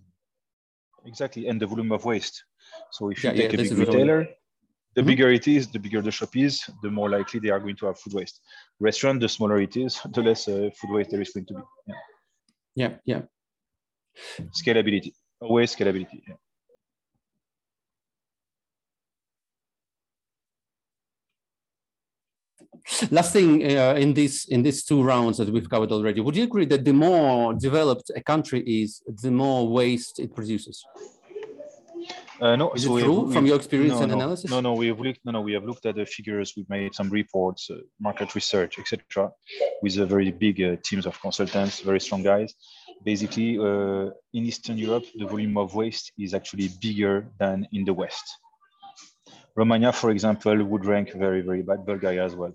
[1.05, 2.45] exactly, and the volume of waste.
[2.93, 4.29] So if you yeah, take yeah, a big retailer,
[4.95, 5.09] the mm-hmm.
[5.09, 7.87] bigger it is, the bigger the shop is, the more likely they are going to
[7.87, 8.41] have food waste.
[8.79, 11.61] Restaurant, the smaller it is, the less uh, food waste there is going to be.
[11.87, 11.95] Yeah,
[12.77, 12.93] yeah.
[13.05, 13.23] yeah.
[14.63, 16.23] Scalability, always scalability.
[16.27, 16.35] Yeah.
[23.11, 26.45] Last thing uh, in this in these two rounds that we've covered already, would you
[26.45, 30.85] agree that the more developed a country is, the more waste it produces?
[32.41, 34.51] Uh, no, is so it true from your experience no, and no, analysis?
[34.51, 35.21] No, no, we have looked.
[35.25, 36.53] No, no, we have looked at the figures.
[36.57, 39.33] We've made some reports, uh, market research, etc.,
[39.83, 42.55] with a very big uh, teams of consultants, very strong guys.
[43.05, 47.95] Basically, uh, in Eastern Europe, the volume of waste is actually bigger than in the
[47.95, 48.27] West.
[49.57, 51.87] Romania, for example, would rank very, very bad.
[51.87, 52.53] Bulgaria as well.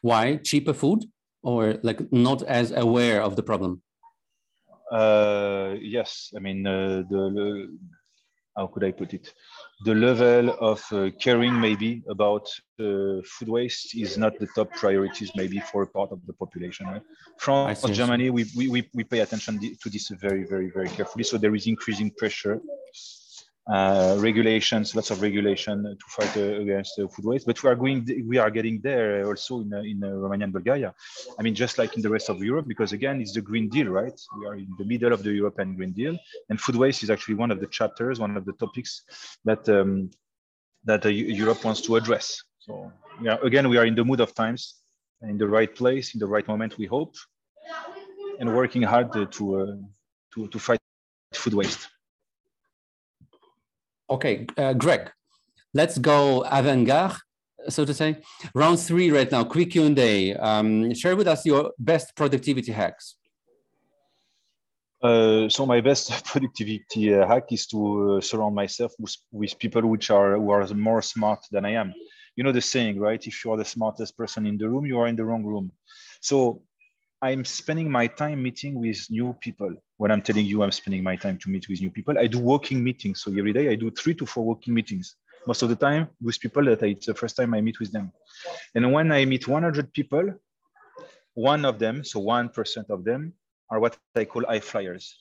[0.00, 1.04] Why cheaper food,
[1.42, 3.82] or like not as aware of the problem?
[4.90, 7.78] Uh, yes, I mean uh, the, the
[8.56, 9.32] how could I put it?
[9.84, 12.46] The level of uh, caring maybe about
[12.78, 16.86] uh, food waste is not the top priorities maybe for a part of the population.
[16.86, 17.02] Right?
[17.38, 21.24] France, Germany, we, we, we pay attention to this very, very, very carefully.
[21.24, 22.60] So there is increasing pressure
[23.70, 27.46] uh, regulations, lots of regulation to fight uh, against uh, food waste.
[27.46, 30.92] But we are going, we are getting there also in in Romania and Bulgaria.
[31.38, 33.86] I mean, just like in the rest of Europe, because again, it's the Green Deal,
[33.86, 34.18] right?
[34.40, 37.36] We are in the middle of the European Green Deal, and food waste is actually
[37.36, 39.02] one of the chapters, one of the topics
[39.44, 40.10] that um,
[40.84, 42.42] that Europe wants to address.
[42.58, 42.90] So
[43.22, 44.82] yeah, again, we are in the mood of times,
[45.22, 47.14] in the right place, in the right moment, we hope,
[48.40, 50.80] and working hard to to to fight
[51.32, 51.88] food waste.
[54.12, 55.10] Okay, uh, Greg,
[55.72, 57.16] let's go avant-garde,
[57.70, 58.18] so to say.
[58.54, 60.34] Round three right now, quick Q&A.
[60.34, 63.16] Um, share with us your best productivity hacks.
[65.02, 69.80] Uh, so my best productivity uh, hack is to uh, surround myself with, with, people
[69.86, 71.94] which are who are more smart than I am.
[72.36, 73.26] You know the saying, right?
[73.26, 75.72] If you are the smartest person in the room, you are in the wrong room.
[76.20, 76.60] So
[77.22, 79.72] I'm spending my time meeting with new people.
[79.96, 82.40] When I'm telling you I'm spending my time to meet with new people, I do
[82.40, 83.22] walking meetings.
[83.22, 85.14] So every day I do three to four walking meetings.
[85.46, 87.92] Most of the time with people that I, it's the first time I meet with
[87.92, 88.10] them.
[88.74, 90.34] And when I meet 100 people,
[91.34, 93.32] one of them, so 1% of them,
[93.70, 95.16] are what I call eye flyers.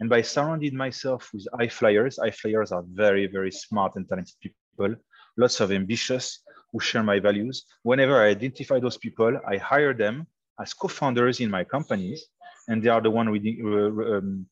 [0.00, 4.34] And by surrounding myself with eye flyers, eye flyers are very, very smart and talented
[4.42, 4.94] people,
[5.38, 7.64] lots of ambitious who share my values.
[7.82, 10.26] Whenever I identify those people, I hire them
[10.60, 12.24] as co-founders in my companies,
[12.68, 14.46] and they are the one uh, um,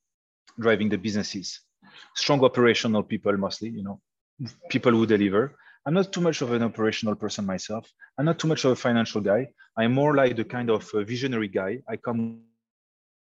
[0.59, 1.61] driving the businesses.
[2.15, 4.01] Strong operational people, mostly, you know,
[4.69, 5.57] people who deliver.
[5.87, 7.91] I'm not too much of an operational person myself.
[8.19, 9.49] I'm not too much of a financial guy.
[9.77, 11.81] I'm more like the kind of visionary guy.
[11.89, 12.41] I come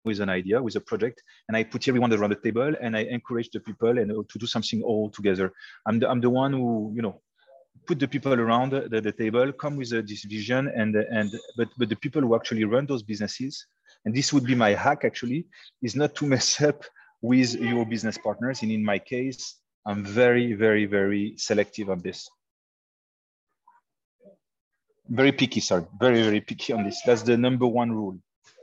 [0.03, 3.01] with an idea, with a project, and I put everyone around the table and I
[3.01, 5.53] encourage the people and to do something all together.
[5.85, 7.21] I'm the, I'm the one who, you know,
[7.85, 11.69] put the people around the, the table, come with uh, this vision, and and but
[11.77, 13.65] but the people who actually run those businesses,
[14.05, 15.45] and this would be my hack actually,
[15.81, 16.83] is not to mess up
[17.21, 18.61] with your business partners.
[18.61, 22.29] And in my case, I'm very very very selective on this.
[25.09, 27.01] Very picky, sorry, very very picky on this.
[27.05, 28.17] That's the number one rule.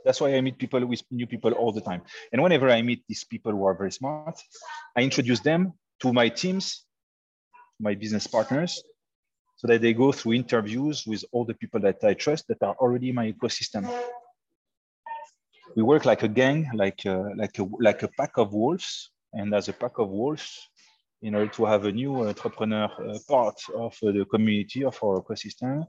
[0.05, 2.01] That's why I meet people with new people all the time.
[2.31, 4.39] And whenever I meet these people who are very smart,
[4.95, 6.85] I introduce them to my teams,
[7.79, 8.81] my business partners,
[9.59, 12.75] so that they go through interviews with all the people that I trust that are
[12.75, 13.83] already in my ecosystem.
[15.75, 19.11] We work like a gang, like a, like a, like a pack of wolves.
[19.33, 20.69] And as a pack of wolves,
[21.21, 25.21] in order to have a new entrepreneur uh, part of uh, the community of our
[25.21, 25.85] ecosystem,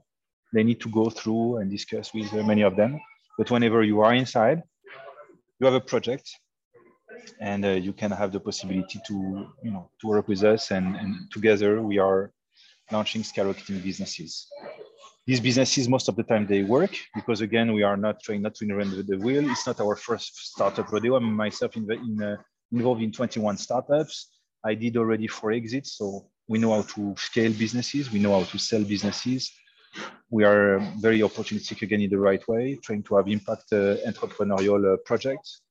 [0.53, 2.99] they need to go through and discuss with uh, many of them.
[3.37, 4.63] But whenever you are inside,
[5.61, 6.29] you have a project
[7.39, 10.97] and uh, you can have the possibility to, you know, to work with us and,
[10.97, 12.33] and together we are
[12.91, 14.47] launching skyrocketing businesses.
[15.27, 18.55] These businesses, most of the time, they work because again, we are not trying not
[18.55, 19.49] to invent the wheel.
[19.49, 21.15] It's not our first startup rodeo.
[21.15, 22.37] I'm myself in, in, uh,
[22.71, 24.29] involved in 21 startups.
[24.63, 28.11] I did already four exits, so we know how to scale businesses.
[28.11, 29.51] We know how to sell businesses.
[30.29, 34.93] We are very opportunistic again in the right way, trying to have impact uh, entrepreneurial
[34.93, 35.61] uh, projects.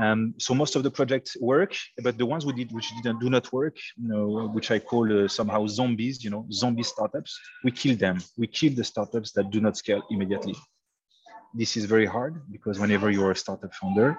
[0.00, 3.30] Um, so most of the projects work, but the ones we did which didn't do
[3.30, 7.70] not work, you know, which I call uh, somehow zombies, you know, zombie startups, we
[7.70, 8.18] kill them.
[8.36, 10.56] We kill the startups that do not scale immediately.
[11.54, 14.18] this is very hard because whenever you are a startup founder,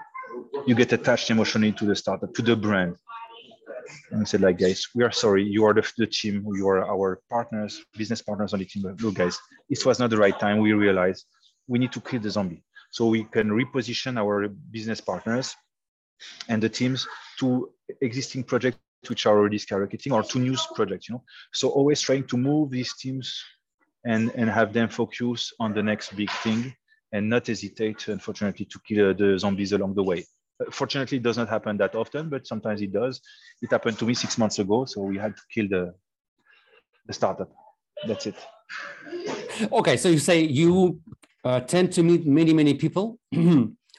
[0.65, 2.95] you get attached emotionally to the startup, to the brand.
[4.11, 5.43] And said, like, guys, we are sorry.
[5.43, 6.43] You are the, the team.
[6.55, 8.81] You are our partners, business partners on the team.
[8.83, 9.37] But Look, guys,
[9.69, 10.57] this was not the right time.
[10.59, 11.25] We realized
[11.67, 12.63] we need to kill the zombie.
[12.89, 15.55] So we can reposition our business partners
[16.47, 17.07] and the teams
[17.39, 21.23] to existing projects which are already skyrocketing or to new projects, you know.
[21.53, 23.43] So always trying to move these teams
[24.05, 26.73] and, and have them focus on the next big thing
[27.11, 30.25] and not hesitate, unfortunately, to kill the zombies along the way.
[30.71, 33.21] Fortunately, it does not happen that often, but sometimes it does.
[33.61, 35.93] It happened to me six months ago, so we had to kill the,
[37.05, 37.51] the startup.
[38.07, 38.35] That's it.
[39.71, 40.99] Okay, so you say you
[41.43, 43.19] uh, tend to meet many, many people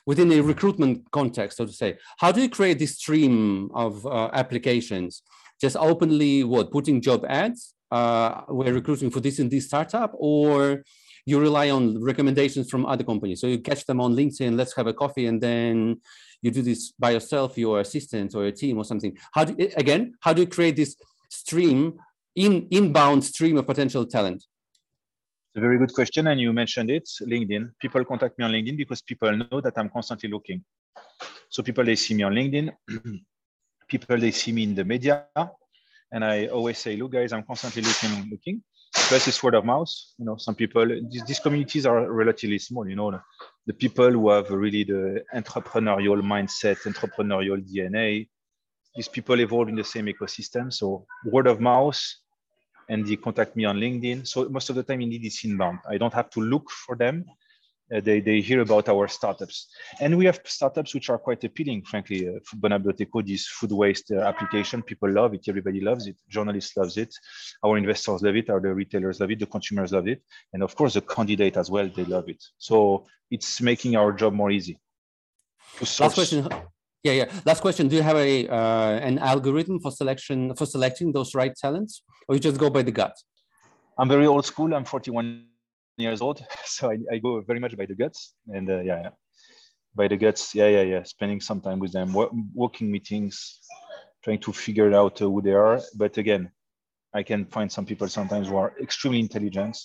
[0.07, 1.99] within a recruitment context, so to say.
[2.19, 5.23] How do you create this stream of uh, applications?
[5.61, 7.75] Just openly, what, putting job ads?
[7.91, 10.83] Uh, we're recruiting for this and this startup, or
[11.25, 13.41] you rely on recommendations from other companies.
[13.41, 16.01] So you catch them on LinkedIn, let's have a coffee, and then
[16.43, 19.17] you do this by yourself, your assistant or your team or something.
[19.33, 20.15] How do again?
[20.21, 20.97] How do you create this
[21.29, 21.99] stream
[22.35, 24.45] in inbound stream of potential talent?
[25.57, 27.09] A very good question, and you mentioned it.
[27.23, 27.73] LinkedIn.
[27.81, 30.63] People contact me on LinkedIn because people know that I'm constantly looking.
[31.49, 32.71] So people they see me on LinkedIn.
[33.89, 35.25] people they see me in the media,
[36.13, 38.63] and I always say, "Look, guys, I'm constantly looking, looking."
[39.09, 39.91] Plus, it's word of mouth.
[40.19, 42.87] You know, some people, these, these communities are relatively small.
[42.87, 43.23] You know, the,
[43.67, 48.29] the people who have really the entrepreneurial mindset, entrepreneurial DNA.
[48.95, 50.71] These people evolve in the same ecosystem.
[50.71, 52.03] So word of mouth,
[52.89, 54.27] and they contact me on LinkedIn.
[54.27, 55.81] So most of the time, indeed, it's inbound.
[55.89, 57.25] I don't have to look for them
[57.95, 59.69] uh, they, they hear about our startups.
[60.01, 62.29] And we have startups which are quite appealing, frankly.
[62.29, 66.97] Uh, Bonapp.eco, this food waste uh, application, people love it, everybody loves it, journalists loves
[66.97, 67.15] it,
[67.65, 70.23] our investors love it, our retailers love it, the consumers love it,
[70.53, 72.43] and of course the candidate as well, they love it.
[72.59, 74.79] So it's making our job more easy.
[75.81, 76.49] Last question.
[77.07, 77.29] Yeah, yeah.
[77.45, 77.87] Last question.
[77.87, 82.35] Do you have a uh, an algorithm for selection for selecting those right talents, or
[82.35, 83.15] you just go by the gut?
[83.97, 84.75] I'm very old school.
[84.75, 85.45] I'm 41
[85.99, 89.11] years old, so I, I go very much by the guts, and uh, yeah, yeah,
[89.95, 91.03] by the guts, yeah, yeah, yeah.
[91.05, 92.13] Spending some time with them,
[92.53, 93.61] working meetings,
[94.25, 95.81] trying to figure out uh, who they are.
[95.95, 96.51] But again,
[97.15, 99.79] I can find some people sometimes who are extremely intelligent,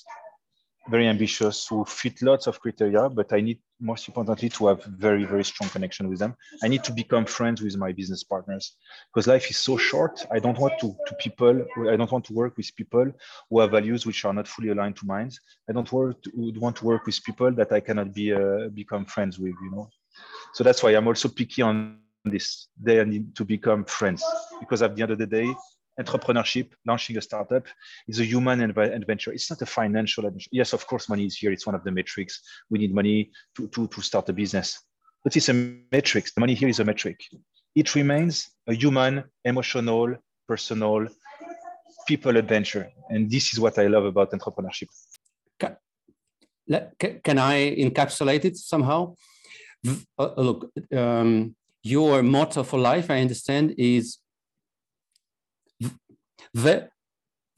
[0.89, 5.25] very ambitious, who fit lots of criteria, but I need most importantly to have very,
[5.25, 6.35] very strong connection with them.
[6.63, 8.75] I need to become friends with my business partners
[9.09, 10.25] because life is so short.
[10.31, 13.11] I don't want to, to people, I don't want to work with people
[13.49, 15.31] who have values which are not fully aligned to mine.
[15.69, 19.05] I don't work to, want to work with people that I cannot be uh, become
[19.05, 19.89] friends with, you know.
[20.53, 22.67] So that's why I'm also picky on this.
[22.81, 24.23] They need to become friends
[24.59, 25.53] because at the end of the day,
[26.03, 27.65] entrepreneurship, launching a startup
[28.07, 29.31] is a human adventure.
[29.31, 30.49] It's not a financial adventure.
[30.51, 31.51] Yes, of course, money is here.
[31.51, 32.41] It's one of the metrics.
[32.69, 34.79] We need money to, to, to start a business.
[35.23, 35.53] But it's a
[35.91, 36.25] metric.
[36.35, 37.19] The money here is a metric.
[37.75, 40.15] It remains a human, emotional,
[40.47, 41.07] personal,
[42.07, 42.89] people adventure.
[43.09, 44.87] And this is what I love about entrepreneurship.
[45.59, 49.15] Can, I encapsulate it somehow?
[50.17, 54.17] Uh, look, um, your motto for life, I understand, is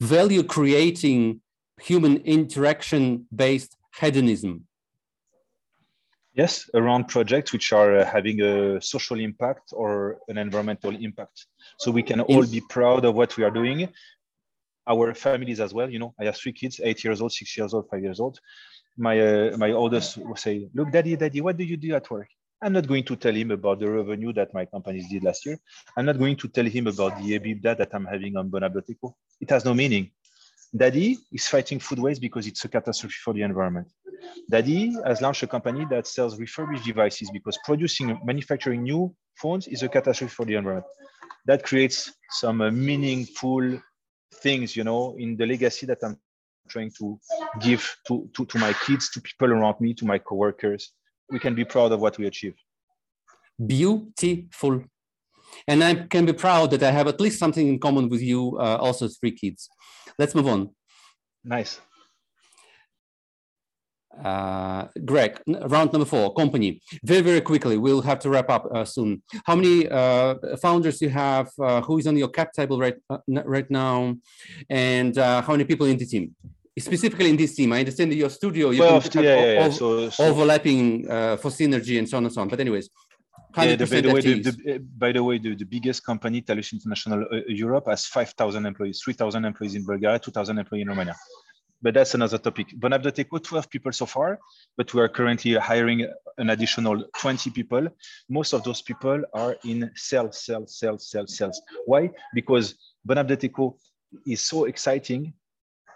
[0.00, 1.40] value creating
[1.80, 4.66] human interaction based hedonism.
[6.34, 11.46] Yes around projects which are uh, having a social impact or an environmental impact.
[11.78, 13.88] So we can all be proud of what we are doing.
[14.86, 17.72] Our families as well you know i have three kids eight years old six years
[17.72, 18.38] old five years old.
[18.96, 22.28] My uh, my oldest will say look daddy daddy what do you do at work
[22.64, 25.58] I'm not going to tell him about the revenue that my companies did last year.
[25.98, 29.14] I'm not going to tell him about the EBITDA that I'm having on Bonapp.eco.
[29.38, 30.10] It has no meaning.
[30.74, 33.88] Daddy is fighting food waste because it's a catastrophe for the environment.
[34.48, 39.82] Daddy has launched a company that sells refurbished devices because producing, manufacturing new phones is
[39.82, 40.86] a catastrophe for the environment.
[41.44, 43.78] That creates some uh, meaningful
[44.36, 46.18] things, you know, in the legacy that I'm
[46.66, 47.20] trying to
[47.60, 50.92] give to, to, to my kids, to people around me, to my coworkers,
[51.30, 52.54] we can be proud of what we achieve.
[53.58, 54.84] Beautiful.
[55.68, 58.58] And I can be proud that I have at least something in common with you,
[58.58, 59.68] uh, also three kids.
[60.18, 60.70] Let's move on.
[61.44, 61.80] Nice.
[64.22, 66.80] Uh, Greg, round number four, company.
[67.02, 69.22] Very, very quickly, we'll have to wrap up uh, soon.
[69.44, 71.50] How many uh, founders you have?
[71.60, 74.14] Uh, who is on your cap table right uh, right now?
[74.70, 76.34] And uh, how many people in the team?
[76.78, 77.72] specifically in this team.
[77.72, 79.70] I understand your studio you well, yeah, yeah, yeah.
[79.70, 82.48] So, so, overlapping uh, for synergy and so on and so on.
[82.48, 82.90] But anyways,
[83.56, 87.24] yeah, the, by, the way, the, by the way, the, the biggest company, TELUS International
[87.32, 91.14] uh, Europe, has 5,000 employees, 3,000 employees in Bulgaria, 2,000 employees in Romania.
[91.84, 92.68] but that's another topic.
[92.80, 94.38] Bonapp.eco, 12 people so far,
[94.76, 97.86] but we are currently hiring an additional 20 people.
[98.28, 101.60] Most of those people are in sales, sales, sales, sales, sales.
[101.84, 102.10] Why?
[102.34, 102.74] Because
[103.06, 103.76] Bonapp.eco
[104.26, 105.34] is so exciting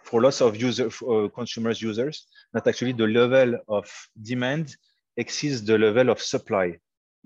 [0.05, 3.91] for lots of user, uh, consumers, users, that actually the level of
[4.21, 4.77] demand
[5.17, 6.77] exceeds the level of supply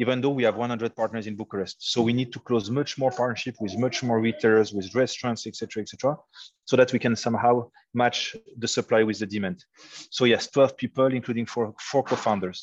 [0.03, 1.77] even though we have 100 partners in Bucharest.
[1.79, 5.83] So we need to close much more partnership with much more retailers, with restaurants, etc.,
[5.83, 6.17] etc.,
[6.65, 9.65] so that we can somehow match the supply with the demand.
[10.11, 12.59] So yes, 12 people, including four, four co-founders.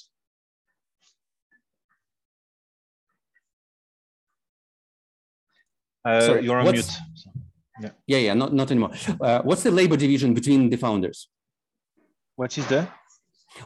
[6.04, 6.92] Uh, Sorry, you're on mute.
[7.82, 7.92] Yeah.
[8.08, 8.92] yeah, yeah, not, not anymore.
[9.22, 11.30] Uh, what's the labor division between the founders?
[12.36, 12.82] What is the?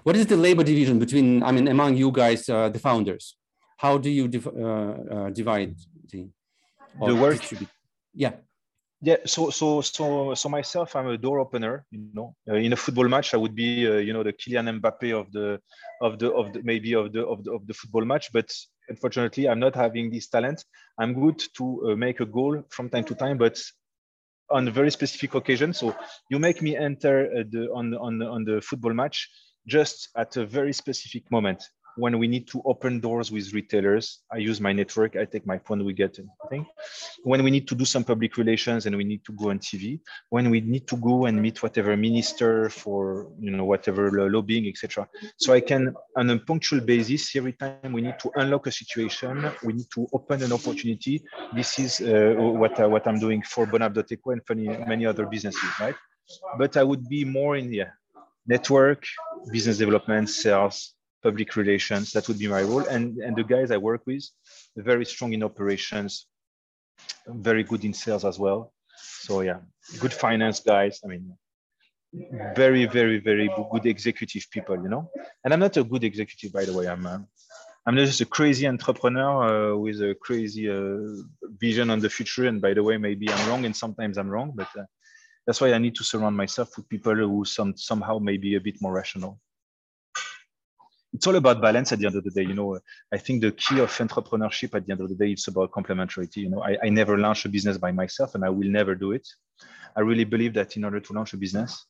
[0.04, 3.36] What is the labor division between, I mean, among you guys, uh, the founders?
[3.84, 4.52] How do you div uh,
[5.16, 5.76] uh, divide
[6.12, 6.22] the
[7.06, 7.42] the work?
[8.14, 8.34] Yeah.
[9.06, 11.86] Yeah, so so so so myself, I'm a door opener.
[11.92, 14.80] You know, uh, in a football match, I would be, uh, you know, the Kylian
[14.80, 15.60] Mbappe of the
[16.00, 18.32] of the of the maybe of the of the of the football match.
[18.32, 18.50] But
[18.88, 20.64] unfortunately, I'm not having this talent.
[20.98, 23.62] I'm good to uh, make a goal from time to time, but
[24.50, 25.74] on a very specific occasion.
[25.74, 25.94] So
[26.30, 29.18] you make me enter uh, the on on on the football match
[29.68, 31.62] just at a very specific moment
[31.96, 35.16] when we need to open doors with retailers, I use my network.
[35.16, 36.66] I take my phone, we get anything.
[37.24, 40.00] When we need to do some public relations and we need to go on TV,
[40.30, 45.08] when we need to go and meet whatever minister for you know whatever lobbying, etc.
[45.38, 49.52] So I can, on a punctual basis, every time we need to unlock a situation,
[49.64, 51.24] we need to open an opportunity.
[51.54, 55.70] This is uh, what uh, what I'm doing for Bonapp.eco and many many other businesses,
[55.80, 55.96] right?
[56.58, 57.91] But I would be more in the yeah,
[58.48, 59.06] network,
[59.52, 62.12] business development, sales, public relations.
[62.12, 62.86] That would be my role.
[62.86, 64.26] And, and the guys I work with,
[64.76, 66.28] very strong in operations,
[67.28, 68.74] very good in sales as well.
[68.98, 69.60] So yeah,
[70.00, 71.00] good finance guys.
[71.04, 71.36] I mean,
[72.56, 75.10] very, very, very good executive people, you know.
[75.44, 76.88] And I'm not a good executive, by the way.
[76.88, 77.20] I'm, uh,
[77.86, 81.24] I'm just a crazy entrepreneur uh, with a crazy uh,
[81.58, 82.48] vision on the future.
[82.48, 84.86] And by the way, maybe I'm wrong, and sometimes I'm wrong, but uh,
[85.46, 88.82] that's why I need to surround myself with people who some somehow maybe a bit
[88.82, 89.40] more rational
[91.14, 92.41] it's all about balance at the end of the day.
[92.41, 92.80] You know,
[93.14, 96.38] I think the key of entrepreneurship at the end of the day, it's about complementarity.
[96.38, 99.11] You know, I, I never launch a business by myself and I will never do
[99.11, 99.28] it.
[99.95, 101.86] I really believe that in order to launch a business,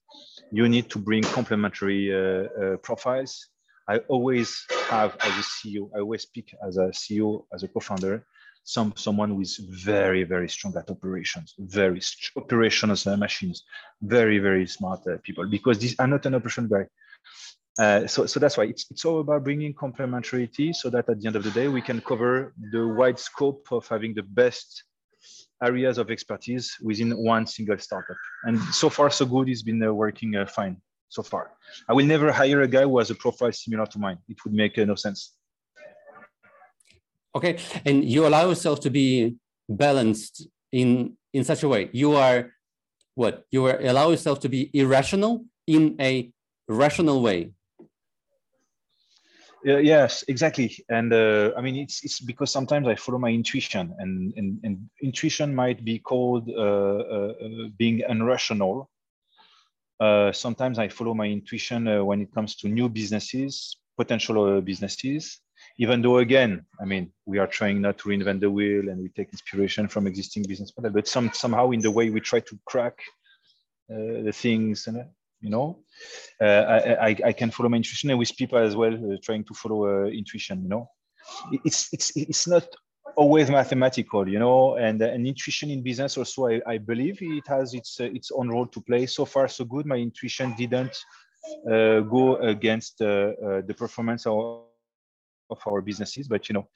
[0.51, 3.49] you need to bring complementary uh, uh, profiles.
[3.87, 8.25] I always have as a CEO, I always speak as a CEO, as a co-founder,
[8.63, 12.01] some someone who is very very strong at operations very
[12.37, 13.63] operational machines
[14.01, 16.85] very very smart uh, people because this i'm not an operation guy
[17.79, 21.27] uh, so, so that's why it's, it's all about bringing complementarity so that at the
[21.27, 24.83] end of the day, we can cover the wide scope of having the best
[25.63, 28.17] areas of expertise within one single startup.
[28.43, 29.49] And so far, so good.
[29.49, 30.77] It's been uh, working uh, fine
[31.09, 31.51] so far.
[31.89, 34.17] I will never hire a guy who has a profile similar to mine.
[34.27, 35.31] It would make uh, no sense.
[37.35, 41.89] Okay, and you allow yourself to be balanced in in such a way.
[41.91, 42.51] You are
[43.15, 43.45] what?
[43.49, 46.31] You are allow yourself to be irrational in a
[46.67, 47.53] rational way
[49.65, 50.75] uh, yes, exactly.
[50.89, 54.89] And uh, I mean, it's it's because sometimes I follow my intuition, and and, and
[55.01, 58.87] intuition might be called uh, uh, uh being unrational.
[59.99, 65.39] Uh, sometimes I follow my intuition when it comes to new businesses, potential businesses.
[65.77, 69.09] Even though, again, I mean, we are trying not to reinvent the wheel, and we
[69.09, 72.59] take inspiration from existing business model, but some somehow in the way we try to
[72.65, 72.97] crack
[73.87, 75.05] the things, and
[75.43, 75.79] you know?
[76.41, 76.45] Uh,
[77.01, 79.79] I, I, can follow my intuition and with people as well uh, trying to follow
[79.85, 80.89] uh, intuition you know?
[81.65, 82.65] It's it's it's not
[83.17, 84.75] always mathematical you know?
[84.77, 88.31] And uh, an intuition in business also I, I believe it has its uh, its
[88.31, 89.05] own role to play.
[89.05, 89.85] So far so good.
[89.85, 90.95] My intuition didn't
[91.69, 94.63] uh, go against the performance of,
[95.49, 96.67] of our businesses but you know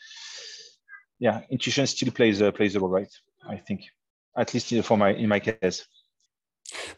[1.20, 3.14] yeah intuition still plays plays a role right?
[3.48, 3.82] I think
[4.38, 5.88] at least for my in my case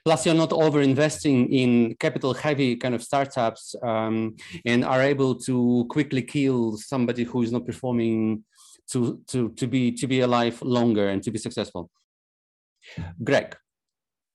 [0.03, 4.35] Plus, you're not over investing in capital heavy kind of startups um,
[4.65, 8.43] and are able to quickly kill somebody who is not performing
[8.91, 11.89] to, to, to, be, to be alive longer and to be successful.
[13.23, 13.55] Greg,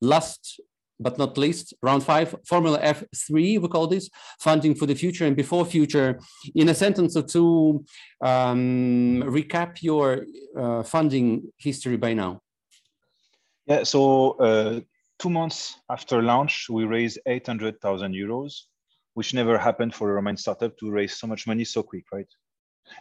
[0.00, 0.60] last
[1.00, 4.08] but not least, round five, Formula F3, we call this,
[4.40, 6.20] funding for the future and before future.
[6.54, 7.84] In a sentence or two,
[8.20, 10.24] um, recap your
[10.56, 12.40] uh, funding history by now.
[13.66, 14.80] Yeah, so uh,
[15.24, 18.64] two months after launch, we raised 800,000 euros,
[19.14, 22.28] which never happened for a Romanian startup to raise so much money so quick, right?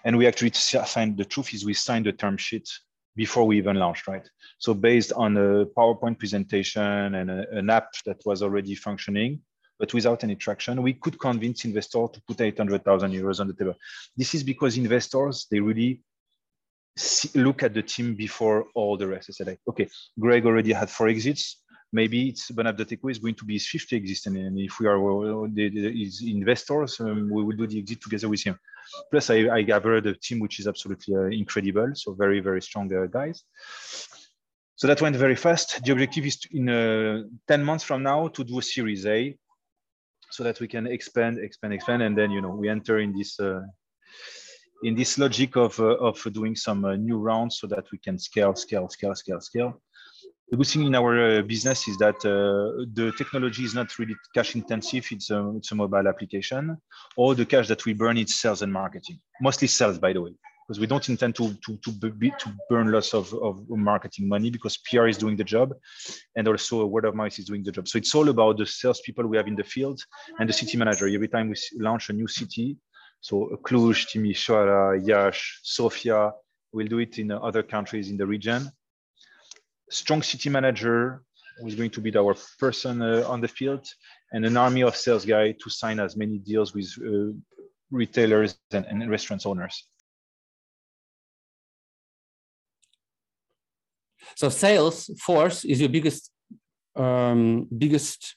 [0.06, 2.70] And we actually signed, the truth is we signed the term sheet
[3.18, 4.26] before we even launched, right?
[4.58, 9.42] So based on a PowerPoint presentation and a, an app that was already functioning,
[9.78, 13.76] but without any traction, we could convince investors to put 800,000 euros on the table.
[14.16, 16.00] This is because investors, they really
[16.96, 19.30] see, look at the team before all the rest.
[19.30, 21.63] I said, like, okay, Greg already had four exits.
[21.94, 24.26] Maybe it's Bonapp.eco is going to be 50 exits.
[24.26, 24.98] And if we are
[25.48, 28.60] the, the, his investors, um, we will do the exit together with him.
[29.12, 31.92] Plus, I, I gathered a team which is absolutely uh, incredible.
[31.94, 33.44] So very, very strong uh, guys.
[34.76, 35.84] So that went very fast.
[35.86, 39.38] The objective is to, in uh, 10 months from now to do a series A
[40.32, 42.02] so that we can expand, expand, expand.
[42.02, 43.62] And then, you know, we enter in this uh,
[44.84, 48.20] in this logic of, uh, of doing some uh, new rounds so that we can
[48.20, 49.82] scale, scale, scale, scale, scale.
[50.54, 54.16] The good thing in our uh, business is that uh, the technology is not really
[54.36, 55.08] cash intensive.
[55.10, 56.78] It's a, it's a mobile application.
[57.18, 60.36] All the cash that we burn is sales and marketing, mostly sales, by the way,
[60.62, 64.52] because we don't intend to, to, to, be, to burn lots of, of marketing money
[64.52, 65.74] because PR is doing the job
[66.36, 67.88] and also word of mouth is doing the job.
[67.88, 70.04] So it's all about the salespeople we have in the field
[70.38, 71.08] and the city manager.
[71.08, 72.78] Every time we launch a new city,
[73.22, 76.32] so Cluj, Timișoara, Iași, Sofia,
[76.72, 78.72] we'll do it in other countries in the region.
[79.90, 81.24] Strong city manager
[81.60, 83.86] who is going to be our person uh, on the field
[84.32, 87.32] and an army of sales guy to sign as many deals with uh,
[87.92, 89.88] retailers and, and restaurants owners.
[94.36, 96.32] So sales force is your biggest
[96.96, 98.36] um, biggest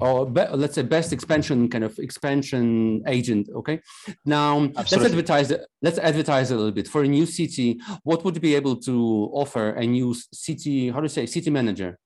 [0.00, 3.80] or be, let's say best expansion kind of expansion agent okay?
[4.24, 4.82] Now Absolutely.
[4.82, 6.88] let's advertise let's advertise a little bit.
[6.88, 11.08] For a new city what would be able to offer a new city how to
[11.08, 11.98] say city manager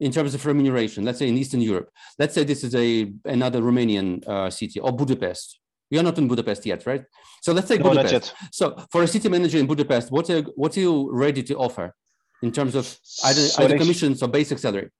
[0.00, 1.90] in terms of remuneration let's say in eastern europe?
[2.18, 5.60] Let's say this is a another romanian uh, city or budapest.
[5.90, 7.04] You're not in budapest yet right?
[7.42, 8.34] So let's say no, budapest.
[8.52, 11.94] so for a city manager in budapest what are what are you ready to offer
[12.42, 12.84] in terms of
[13.24, 14.90] either, so either commissions or basic salary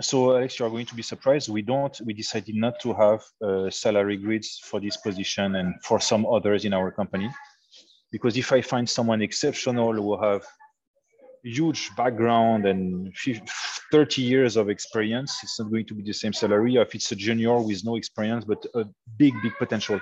[0.00, 1.48] so Alex, you are going to be surprised.
[1.48, 1.98] We don't.
[2.04, 6.64] We decided not to have uh, salary grids for this position and for some others
[6.64, 7.30] in our company,
[8.10, 10.44] because if I find someone exceptional who have
[11.44, 13.14] huge background and
[13.92, 16.76] 30 years of experience, it's not going to be the same salary.
[16.76, 18.86] If it's a junior with no experience but a
[19.18, 20.00] big, big potential.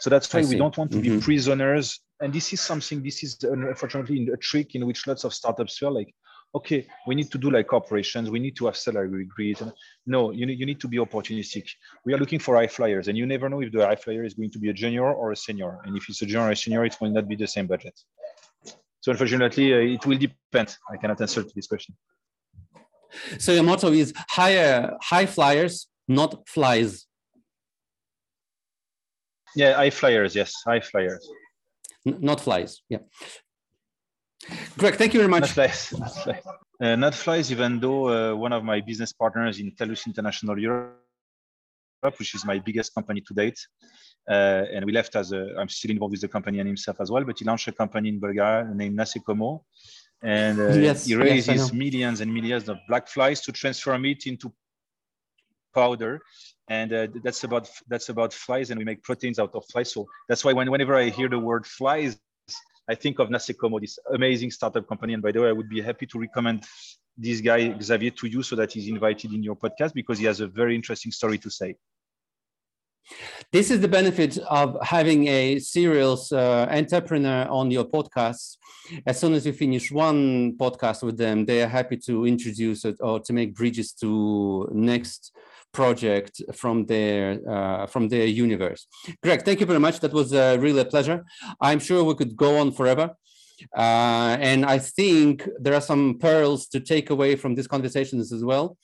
[0.00, 1.18] So that's why we don't want to mm-hmm.
[1.18, 2.00] be prisoners.
[2.20, 3.02] And this is something.
[3.02, 6.14] This is unfortunately a trick in which lots of startups feel like
[6.54, 9.58] okay, we need to do like operations, we need to have salary grid.
[10.06, 11.68] No, you need, you need to be opportunistic.
[12.04, 14.34] We are looking for high flyers, and you never know if the high flyer is
[14.34, 15.80] going to be a junior or a senior.
[15.84, 17.98] And if it's a junior or a senior, it will not be the same budget.
[19.00, 20.76] So unfortunately, uh, it will depend.
[20.90, 21.94] I cannot answer to this question.
[23.38, 27.06] So your motto is higher high flyers, not flies.
[29.56, 30.34] Yeah, high flyers.
[30.34, 31.28] Yes, high flyers.
[32.06, 32.82] N not flies.
[32.88, 32.98] Yeah.
[34.78, 35.42] Greg, thank you very much.
[35.42, 35.94] Not flies.
[35.98, 36.42] Not flies,
[36.80, 40.96] uh, not flies even though uh, one of my business partners in TELUS International Europe,
[42.18, 43.58] which is my biggest company to date,
[44.28, 47.10] uh, and we left as a, I'm still involved with the company and himself as
[47.10, 49.62] well, but he launched a company in Bulgaria named Nasekomo.
[50.22, 54.26] And uh, yes, he raises yes, millions and millions of black flies to transform it
[54.26, 54.52] into
[55.74, 56.22] powder
[56.68, 60.06] and uh, that's about that's about flies and we make proteins out of flies so
[60.28, 62.16] that's why when, whenever i hear the word flies
[62.88, 65.14] I think of Nasekomo, this amazing startup company.
[65.14, 66.64] And by the way, I would be happy to recommend
[67.16, 70.40] this guy, Xavier, to you so that he's invited in your podcast because he has
[70.40, 71.76] a very interesting story to say.
[73.52, 78.56] This is the benefit of having a serial uh, entrepreneur on your podcast.
[79.06, 82.96] As soon as you finish one podcast with them, they are happy to introduce it
[83.00, 85.36] or to make bridges to next
[85.80, 87.22] project from their
[87.54, 88.86] uh, from their universe.
[89.22, 89.96] Greg, thank you very much.
[90.00, 91.18] That was uh, really a pleasure.
[91.60, 93.06] I'm sure we could go on forever.
[93.76, 98.42] Uh, and I think there are some pearls to take away from these conversations as
[98.44, 98.76] well.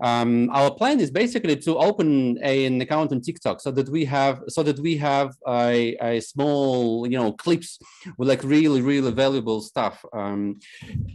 [0.00, 4.04] Um, our plan is basically to open a, an account on TikTok so that we
[4.06, 7.78] have so that we have a, a small you know clips
[8.16, 10.04] with like really really valuable stuff.
[10.12, 10.60] Um,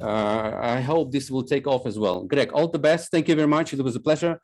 [0.02, 2.24] uh, I hope this will take off as well.
[2.24, 3.12] Greg, all the best.
[3.12, 3.74] Thank you very much.
[3.74, 4.40] It was a pleasure.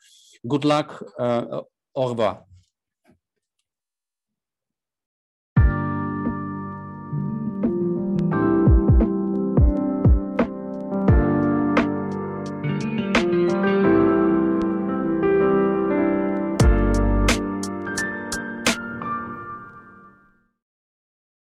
[0.47, 1.03] Good luck.
[1.19, 1.61] Uh,
[2.09, 2.45] revoir.